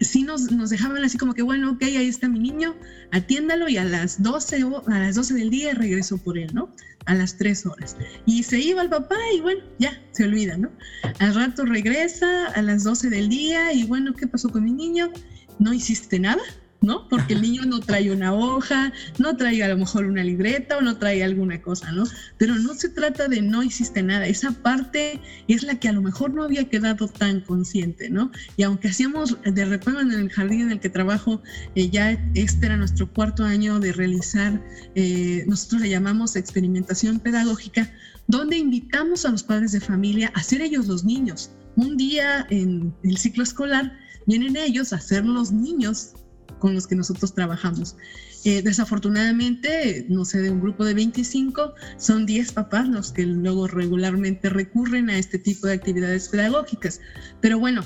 [0.00, 2.74] sí nos, nos, dejaban así como que, bueno, ok, ahí está mi niño,
[3.12, 6.70] atiéndalo y a las 12, a las 12 del día regreso por él, ¿no?
[7.06, 7.96] A las 3 horas.
[8.26, 10.70] Y se iba el papá y bueno, ya, se olvida, ¿no?
[11.18, 15.10] Al rato regresa a las 12 del día y bueno, ¿qué pasó con mi niño?
[15.58, 16.42] No hiciste nada,
[16.86, 17.08] ¿no?
[17.08, 20.80] Porque el niño no trae una hoja, no trae a lo mejor una libreta o
[20.80, 22.04] no trae alguna cosa, ¿no?
[22.38, 26.00] Pero no se trata de no hiciste nada, esa parte es la que a lo
[26.00, 28.30] mejor no había quedado tan consciente, ¿no?
[28.56, 31.42] Y aunque hacíamos de repente en el jardín en el que trabajo,
[31.74, 34.62] eh, ya este era nuestro cuarto año de realizar,
[34.94, 37.90] eh, nosotros le llamamos experimentación pedagógica,
[38.28, 41.50] donde invitamos a los padres de familia a ser ellos los niños.
[41.76, 43.92] Un día en el ciclo escolar
[44.26, 46.14] vienen ellos a ser los niños
[46.58, 47.96] con los que nosotros trabajamos.
[48.44, 53.66] Eh, desafortunadamente, no sé, de un grupo de 25, son 10 papás los que luego
[53.66, 57.00] regularmente recurren a este tipo de actividades pedagógicas.
[57.40, 57.82] Pero bueno,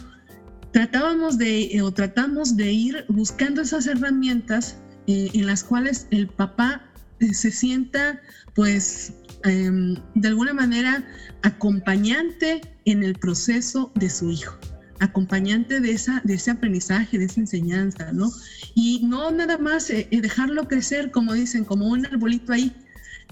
[0.72, 6.28] tratábamos de, eh, o tratamos de ir buscando esas herramientas eh, en las cuales el
[6.28, 6.84] papá
[7.32, 8.20] se sienta,
[8.54, 9.12] pues,
[9.44, 11.04] em, de alguna manera
[11.42, 14.58] acompañante en el proceso de su hijo
[15.00, 18.30] acompañante de, esa, de ese aprendizaje, de esa enseñanza, ¿no?
[18.74, 22.72] Y no nada más eh, eh, dejarlo crecer, como dicen, como un arbolito ahí,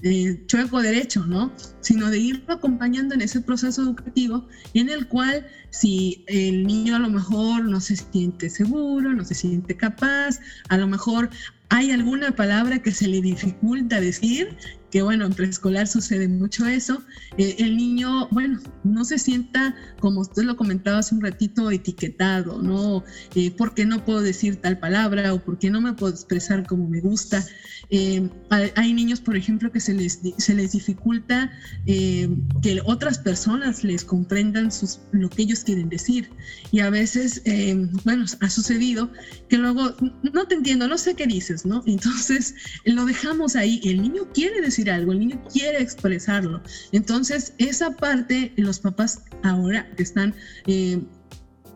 [0.01, 1.53] eh, chueco derecho, ¿no?
[1.81, 6.99] Sino de irlo acompañando en ese proceso educativo en el cual si el niño a
[6.99, 10.39] lo mejor no se siente seguro, no se siente capaz,
[10.69, 11.29] a lo mejor
[11.69, 14.57] hay alguna palabra que se le dificulta decir,
[14.91, 17.03] que bueno, en preescolar sucede mucho eso,
[17.37, 22.61] eh, el niño, bueno, no se sienta, como usted lo comentaba hace un ratito, etiquetado,
[22.61, 23.03] ¿no?
[23.35, 26.65] Eh, ¿Por qué no puedo decir tal palabra o por qué no me puedo expresar
[26.65, 27.45] como me gusta?
[27.91, 31.51] Eh, hay niños, por ejemplo, que se les, se les dificulta
[31.85, 36.29] que otras personas les comprendan sus, lo que ellos quieren decir.
[36.71, 37.41] Y a veces,
[38.03, 39.11] bueno, ha sucedido
[39.49, 39.95] que luego,
[40.33, 41.83] no te entiendo, no sé qué dices, ¿no?
[41.87, 42.53] Entonces,
[42.85, 46.61] lo dejamos ahí, el niño quiere decir algo, el niño quiere expresarlo.
[46.91, 50.35] Entonces, esa parte, los papás ahora están
[50.67, 51.01] eh,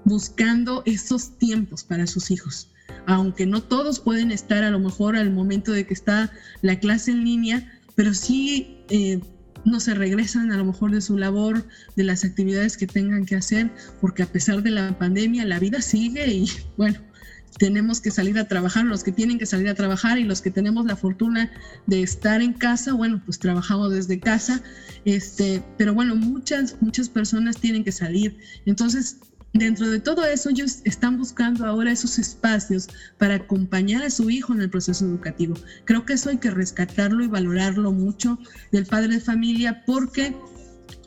[0.05, 2.69] buscando esos tiempos para sus hijos.
[3.07, 6.31] Aunque no todos pueden estar a lo mejor al momento de que está
[6.61, 9.19] la clase en línea, pero sí eh,
[9.65, 13.35] no se regresan a lo mejor de su labor, de las actividades que tengan que
[13.35, 16.45] hacer, porque a pesar de la pandemia, la vida sigue y
[16.77, 16.99] bueno,
[17.57, 20.51] tenemos que salir a trabajar, los que tienen que salir a trabajar y los que
[20.51, 21.51] tenemos la fortuna
[21.87, 24.61] de estar en casa, bueno, pues trabajamos desde casa,
[25.05, 28.37] este, pero bueno, muchas, muchas personas tienen que salir.
[28.65, 29.17] Entonces,
[29.53, 34.53] dentro de todo eso, ellos están buscando ahora esos espacios para acompañar a su hijo
[34.53, 35.55] en el proceso educativo.
[35.85, 38.39] Creo que eso hay que rescatarlo y valorarlo mucho
[38.71, 40.35] del padre de familia porque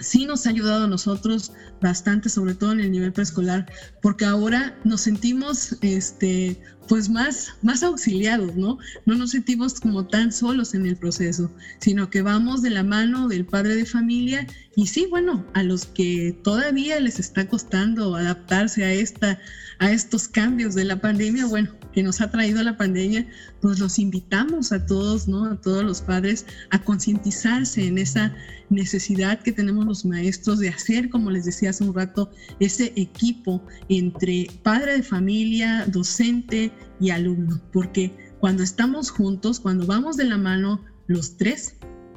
[0.01, 3.71] sí nos ha ayudado a nosotros bastante, sobre todo en el nivel preescolar,
[4.03, 8.79] porque ahora nos sentimos este, pues más, más auxiliados, ¿no?
[9.05, 13.29] No nos sentimos como tan solos en el proceso, sino que vamos de la mano
[13.29, 18.85] del padre de familia y sí, bueno, a los que todavía les está costando adaptarse
[18.85, 19.41] a, esta,
[19.79, 23.27] a estos cambios de la pandemia, bueno, que nos ha traído la pandemia,
[23.62, 25.47] pues los invitamos a todos, ¿no?
[25.47, 28.37] A todos los padres a concientizarse en esa
[28.68, 33.62] necesidad que tenemos los maestros de hacer, como les decía hace un rato, ese equipo
[33.89, 36.70] entre padre de familia, docente
[37.01, 41.77] y alumno, porque cuando estamos juntos, cuando vamos de la mano los tres,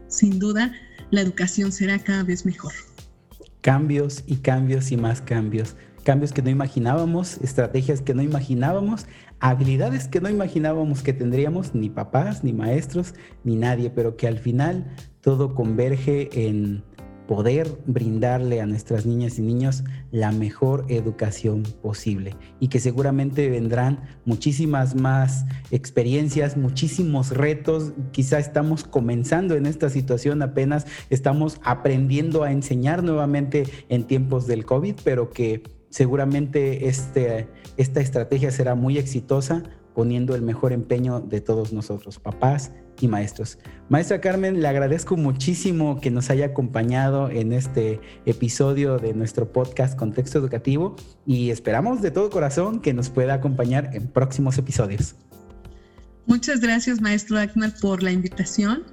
[0.09, 0.73] sin duda,
[1.11, 2.73] la educación será cada vez mejor.
[3.61, 5.75] Cambios y cambios y más cambios.
[6.03, 9.05] Cambios que no imaginábamos, estrategias que no imaginábamos,
[9.39, 14.39] habilidades que no imaginábamos que tendríamos, ni papás, ni maestros, ni nadie, pero que al
[14.39, 14.85] final
[15.21, 16.83] todo converge en
[17.29, 23.99] poder brindarle a nuestras niñas y niños la mejor educación posible y que seguramente vendrán
[24.25, 27.93] muchísimas más experiencias, muchísimos retos.
[28.13, 34.65] Quizá estamos comenzando en esta situación, apenas estamos aprendiendo a enseñar nuevamente en tiempos del
[34.65, 35.61] COVID, pero que
[35.91, 39.61] seguramente este, esta estrategia será muy exitosa
[39.93, 42.71] poniendo el mejor empeño de todos nosotros, papás
[43.01, 43.57] y maestros.
[43.89, 49.97] Maestra Carmen, le agradezco muchísimo que nos haya acompañado en este episodio de nuestro podcast
[49.97, 55.15] Contexto Educativo y esperamos de todo corazón que nos pueda acompañar en próximos episodios.
[56.25, 58.83] Muchas gracias, maestro Agmar, por la invitación.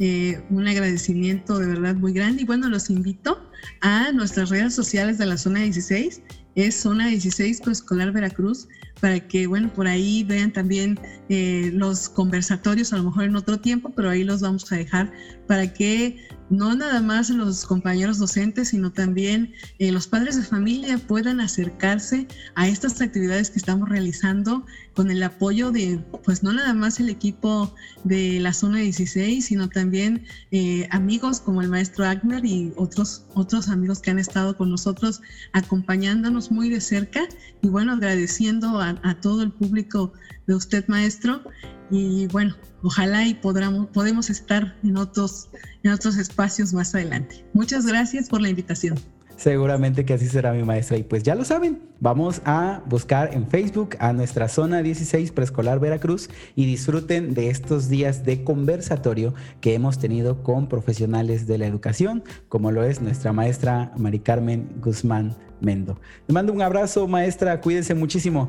[0.00, 3.40] Eh, un agradecimiento de verdad muy grande y bueno, los invito
[3.80, 6.20] a nuestras redes sociales de la zona 16
[6.54, 8.68] es Zona 16 Preescolar Veracruz,
[9.00, 10.98] para que, bueno, por ahí vean también
[11.28, 15.12] eh, los conversatorios, a lo mejor en otro tiempo, pero ahí los vamos a dejar
[15.46, 16.16] para que
[16.50, 22.26] no nada más los compañeros docentes, sino también eh, los padres de familia puedan acercarse
[22.54, 24.64] a estas actividades que estamos realizando
[24.94, 27.74] con el apoyo de, pues no nada más el equipo
[28.04, 33.68] de la zona 16, sino también eh, amigos como el maestro Agner y otros, otros
[33.68, 35.20] amigos que han estado con nosotros
[35.52, 37.26] acompañándonos muy de cerca
[37.62, 40.12] y bueno, agradeciendo a, todo el público
[40.46, 41.42] de usted, maestro,
[41.90, 45.48] y bueno, ojalá y podamos, estar en otros,
[45.82, 47.44] en otros espacios más adelante.
[47.52, 48.98] Muchas gracias por la invitación.
[49.36, 50.96] Seguramente que así será mi maestra.
[50.96, 55.80] Y pues ya lo saben, vamos a buscar en Facebook a nuestra zona 16 preescolar
[55.80, 61.66] Veracruz y disfruten de estos días de conversatorio que hemos tenido con profesionales de la
[61.66, 65.98] educación, como lo es nuestra maestra Mari Carmen Guzmán Mendo.
[66.26, 68.48] Le mando un abrazo, maestra, cuídense muchísimo.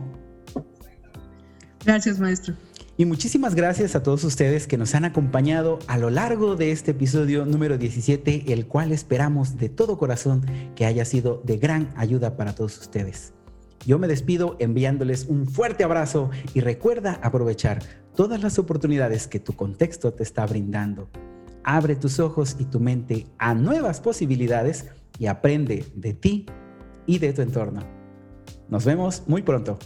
[1.86, 2.55] Gracias, maestro.
[2.98, 6.91] Y muchísimas gracias a todos ustedes que nos han acompañado a lo largo de este
[6.91, 12.38] episodio número 17, el cual esperamos de todo corazón que haya sido de gran ayuda
[12.38, 13.34] para todos ustedes.
[13.86, 17.84] Yo me despido enviándoles un fuerte abrazo y recuerda aprovechar
[18.16, 21.10] todas las oportunidades que tu contexto te está brindando.
[21.66, 24.86] Abre tus ojos y tu mente a nuevas posibilidades
[25.20, 26.46] y aprende de ti
[27.06, 27.82] y de tu entorno.
[28.70, 29.78] Nos vemos muy pronto.